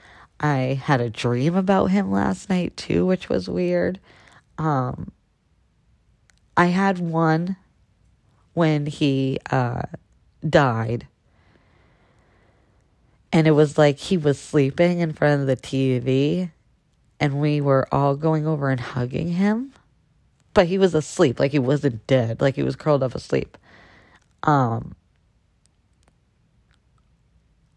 I 0.40 0.80
had 0.82 1.00
a 1.00 1.10
dream 1.10 1.54
about 1.54 1.86
him 1.86 2.10
last 2.10 2.48
night 2.48 2.76
too, 2.76 3.06
which 3.06 3.28
was 3.28 3.48
weird. 3.48 4.00
Um, 4.58 5.12
I 6.56 6.66
had 6.66 6.98
one 6.98 7.56
when 8.54 8.86
he 8.86 9.38
uh, 9.50 9.82
died. 10.48 11.06
And 13.32 13.48
it 13.48 13.52
was 13.52 13.76
like 13.76 13.98
he 13.98 14.16
was 14.16 14.38
sleeping 14.38 15.00
in 15.00 15.12
front 15.12 15.40
of 15.40 15.46
the 15.48 15.56
TV 15.56 16.52
and 17.18 17.40
we 17.40 17.60
were 17.60 17.88
all 17.92 18.16
going 18.16 18.46
over 18.46 18.70
and 18.70 18.80
hugging 18.80 19.28
him. 19.28 19.72
But 20.52 20.66
he 20.68 20.78
was 20.78 20.94
asleep, 20.94 21.40
like 21.40 21.50
he 21.50 21.58
wasn't 21.58 22.06
dead, 22.06 22.40
like 22.40 22.54
he 22.54 22.62
was 22.62 22.76
curled 22.76 23.02
up 23.02 23.14
asleep. 23.14 23.58
Um 24.44 24.94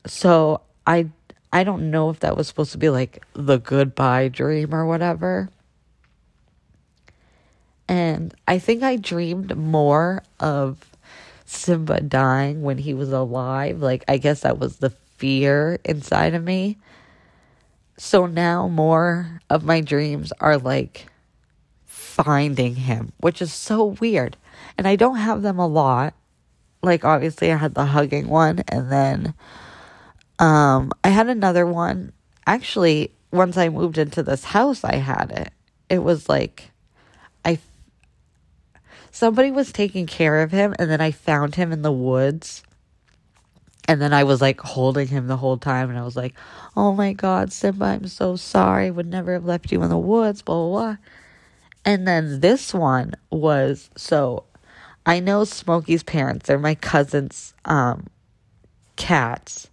so 0.05 0.61
I 0.85 1.09
I 1.51 1.63
don't 1.63 1.91
know 1.91 2.09
if 2.09 2.19
that 2.19 2.37
was 2.37 2.47
supposed 2.47 2.71
to 2.73 2.77
be 2.77 2.89
like 2.89 3.23
the 3.33 3.57
goodbye 3.57 4.27
dream 4.27 4.75
or 4.75 4.85
whatever. 4.85 5.49
And 7.87 8.33
I 8.47 8.59
think 8.59 8.83
I 8.83 8.97
dreamed 8.97 9.55
more 9.55 10.23
of 10.39 10.77
Simba 11.45 12.01
dying 12.01 12.61
when 12.61 12.77
he 12.77 12.93
was 12.93 13.13
alive. 13.13 13.81
Like, 13.81 14.03
I 14.09 14.17
guess 14.17 14.41
that 14.41 14.59
was 14.59 14.77
the 14.77 14.89
fear 14.89 15.79
inside 15.85 16.33
of 16.33 16.43
me. 16.43 16.77
So 17.97 18.25
now 18.25 18.67
more 18.67 19.39
of 19.49 19.63
my 19.63 19.79
dreams 19.81 20.33
are 20.39 20.57
like 20.57 21.07
finding 21.85 22.75
him, 22.75 23.13
which 23.19 23.41
is 23.41 23.53
so 23.53 23.85
weird. 23.85 24.35
And 24.77 24.87
I 24.87 24.97
don't 24.97 25.15
have 25.15 25.41
them 25.41 25.57
a 25.57 25.67
lot. 25.67 26.13
Like 26.81 27.05
obviously 27.05 27.51
I 27.51 27.57
had 27.57 27.73
the 27.73 27.85
hugging 27.85 28.27
one 28.27 28.63
and 28.67 28.91
then 28.91 29.33
um 30.39 30.91
I 31.03 31.09
had 31.09 31.27
another 31.27 31.65
one. 31.65 32.13
Actually, 32.45 33.11
once 33.31 33.57
I 33.57 33.69
moved 33.69 33.97
into 33.97 34.23
this 34.23 34.43
house 34.43 34.83
I 34.83 34.95
had 34.95 35.31
it. 35.31 35.51
It 35.89 35.99
was 35.99 36.29
like 36.29 36.71
I 37.43 37.59
somebody 39.11 39.51
was 39.51 39.71
taking 39.71 40.05
care 40.05 40.41
of 40.41 40.51
him 40.51 40.75
and 40.79 40.89
then 40.89 41.01
I 41.01 41.11
found 41.11 41.55
him 41.55 41.71
in 41.71 41.81
the 41.81 41.91
woods. 41.91 42.63
And 43.89 44.01
then 44.01 44.13
I 44.13 44.25
was 44.25 44.41
like 44.41 44.59
holding 44.59 45.07
him 45.07 45.27
the 45.27 45.37
whole 45.37 45.57
time 45.57 45.89
and 45.89 45.97
I 45.97 46.03
was 46.03 46.17
like, 46.17 46.35
"Oh 46.75 46.93
my 46.93 47.13
god, 47.13 47.53
Simba, 47.53 47.85
I'm 47.85 48.07
so 48.07 48.35
sorry. 48.35 48.87
I 48.87 48.89
would 48.89 49.07
never 49.07 49.33
have 49.33 49.45
left 49.45 49.71
you 49.71 49.81
in 49.81 49.89
the 49.89 49.97
woods, 49.97 50.41
blah 50.41 50.55
blah." 50.55 50.69
blah. 50.69 50.97
And 51.87 52.05
then 52.05 52.41
this 52.41 52.73
one 52.73 53.13
was 53.31 53.89
so 53.95 54.43
I 55.07 55.21
know 55.21 55.45
Smokey's 55.45 56.03
parents, 56.03 56.47
they're 56.47 56.59
my 56.59 56.75
cousin's 56.75 57.55
um 57.65 58.07
cats. 58.97 59.69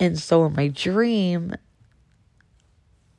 And 0.00 0.18
so 0.18 0.46
in 0.46 0.54
my 0.54 0.68
dream, 0.68 1.54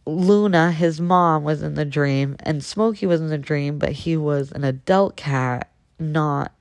Luna, 0.06 0.72
his 0.72 1.00
mom, 1.00 1.44
was 1.44 1.62
in 1.62 1.76
the 1.76 1.86
dream, 1.86 2.36
and 2.40 2.64
Smokey 2.64 3.06
was 3.06 3.22
in 3.22 3.28
the 3.28 3.38
dream, 3.38 3.78
but 3.80 3.92
he 3.92 4.18
was 4.18 4.52
an 4.52 4.64
adult 4.64 5.16
cat, 5.16 5.70
not 6.00 6.52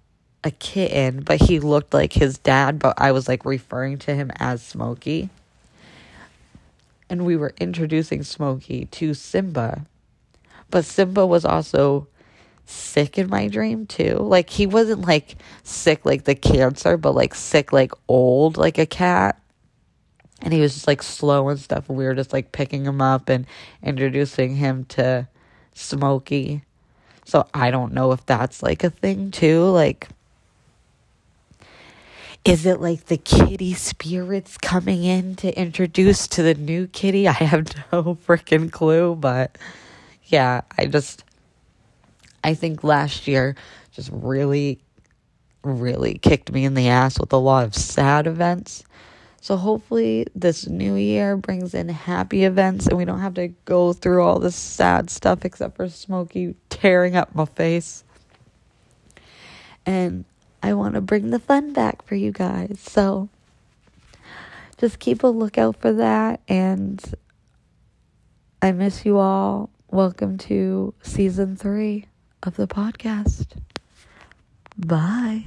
a 0.45 0.51
kitten, 0.51 1.22
but 1.22 1.41
he 1.43 1.59
looked 1.59 1.93
like 1.93 2.12
his 2.12 2.38
dad, 2.38 2.78
but 2.78 2.95
I 2.99 3.12
was 3.12 3.28
like 3.28 3.45
referring 3.45 3.99
to 4.01 4.14
him 4.14 4.30
as 4.36 4.62
Smokey. 4.62 5.30
And 7.09 7.24
we 7.24 7.36
were 7.36 7.55
introducing 7.59 8.22
Smokey 8.22 8.84
to 8.93 9.14
Simba. 9.14 9.86
But 10.70 10.84
Simba 10.84 11.26
was 11.26 11.45
also 11.45 12.07
sick 12.70 13.18
in 13.18 13.28
my 13.28 13.48
dream 13.48 13.86
too. 13.86 14.16
Like 14.16 14.50
he 14.50 14.66
wasn't 14.66 15.06
like 15.06 15.36
sick 15.62 16.04
like 16.04 16.24
the 16.24 16.34
cancer, 16.34 16.96
but 16.96 17.14
like 17.14 17.34
sick 17.34 17.72
like 17.72 17.92
old 18.08 18.56
like 18.56 18.78
a 18.78 18.86
cat. 18.86 19.40
And 20.42 20.54
he 20.54 20.60
was 20.60 20.74
just 20.74 20.86
like 20.86 21.02
slow 21.02 21.48
and 21.48 21.60
stuff. 21.60 21.88
And 21.88 21.98
we 21.98 22.04
were 22.04 22.14
just 22.14 22.32
like 22.32 22.52
picking 22.52 22.84
him 22.84 23.02
up 23.02 23.28
and 23.28 23.46
introducing 23.82 24.56
him 24.56 24.84
to 24.86 25.28
smokey. 25.74 26.62
So 27.24 27.46
i 27.54 27.70
don't 27.70 27.92
know 27.92 28.12
if 28.12 28.24
that's 28.26 28.62
like 28.62 28.84
a 28.84 28.90
thing 28.90 29.30
too. 29.30 29.64
Like 29.64 30.08
is 32.42 32.64
it 32.64 32.80
like 32.80 33.06
the 33.06 33.18
kitty 33.18 33.74
spirits 33.74 34.56
coming 34.56 35.04
in 35.04 35.36
to 35.36 35.58
introduce 35.60 36.26
to 36.28 36.42
the 36.42 36.54
new 36.54 36.86
kitty? 36.86 37.28
I 37.28 37.32
have 37.32 37.74
no 37.92 38.16
freaking 38.26 38.72
clue 38.72 39.14
but 39.14 39.58
yeah 40.24 40.62
i 40.78 40.86
just 40.86 41.24
i 42.45 42.55
think 42.55 42.84
last 42.84 43.26
year 43.26 43.55
just 43.93 44.11
really 44.12 44.80
really 45.62 46.18
kicked 46.18 46.53
me 46.53 46.64
in 46.64 46.74
the 46.74 46.88
ass 46.88 47.18
with 47.18 47.32
a 47.32 47.36
lot 47.36 47.64
of 47.64 47.74
sad 47.74 48.26
events 48.26 48.84
so 49.43 49.57
hopefully 49.57 50.26
this 50.34 50.68
new 50.68 50.97
year 50.97 51.34
brings 51.36 51.72
in 51.72 51.88
happy 51.88 52.45
events 52.45 52.86
and 52.86 52.99
we 52.99 53.07
don't 53.07 53.20
have 53.20 53.34
to 53.34 53.49
go 53.64 53.95
through 53.95 54.22
all 54.22 54.38
this 54.38 54.55
sad 54.55 55.09
stuff 55.09 55.47
except 55.47 55.76
for 55.76 55.88
Smokey 55.88 56.57
tearing 56.68 57.16
up 57.16 57.34
my 57.34 57.47
face. 57.47 58.05
And 59.86 60.26
I 60.62 60.74
want 60.74 60.95
to 60.95 61.01
bring 61.01 61.30
the 61.30 61.38
fun 61.38 61.72
back 61.72 62.05
for 62.05 62.16
you 62.16 62.32
guys. 62.32 62.80
So 62.80 63.30
just 64.76 64.99
keep 64.99 65.22
a 65.22 65.28
lookout 65.28 65.76
for 65.76 65.95
that 65.95 66.41
and 66.47 67.03
I 68.61 68.72
miss 68.72 69.07
you 69.07 69.16
all. 69.16 69.70
Welcome 69.91 70.36
to 70.38 70.93
season 71.01 71.57
3 71.57 72.05
of 72.43 72.57
the 72.57 72.66
podcast. 72.66 73.47
Bye. 74.76 75.47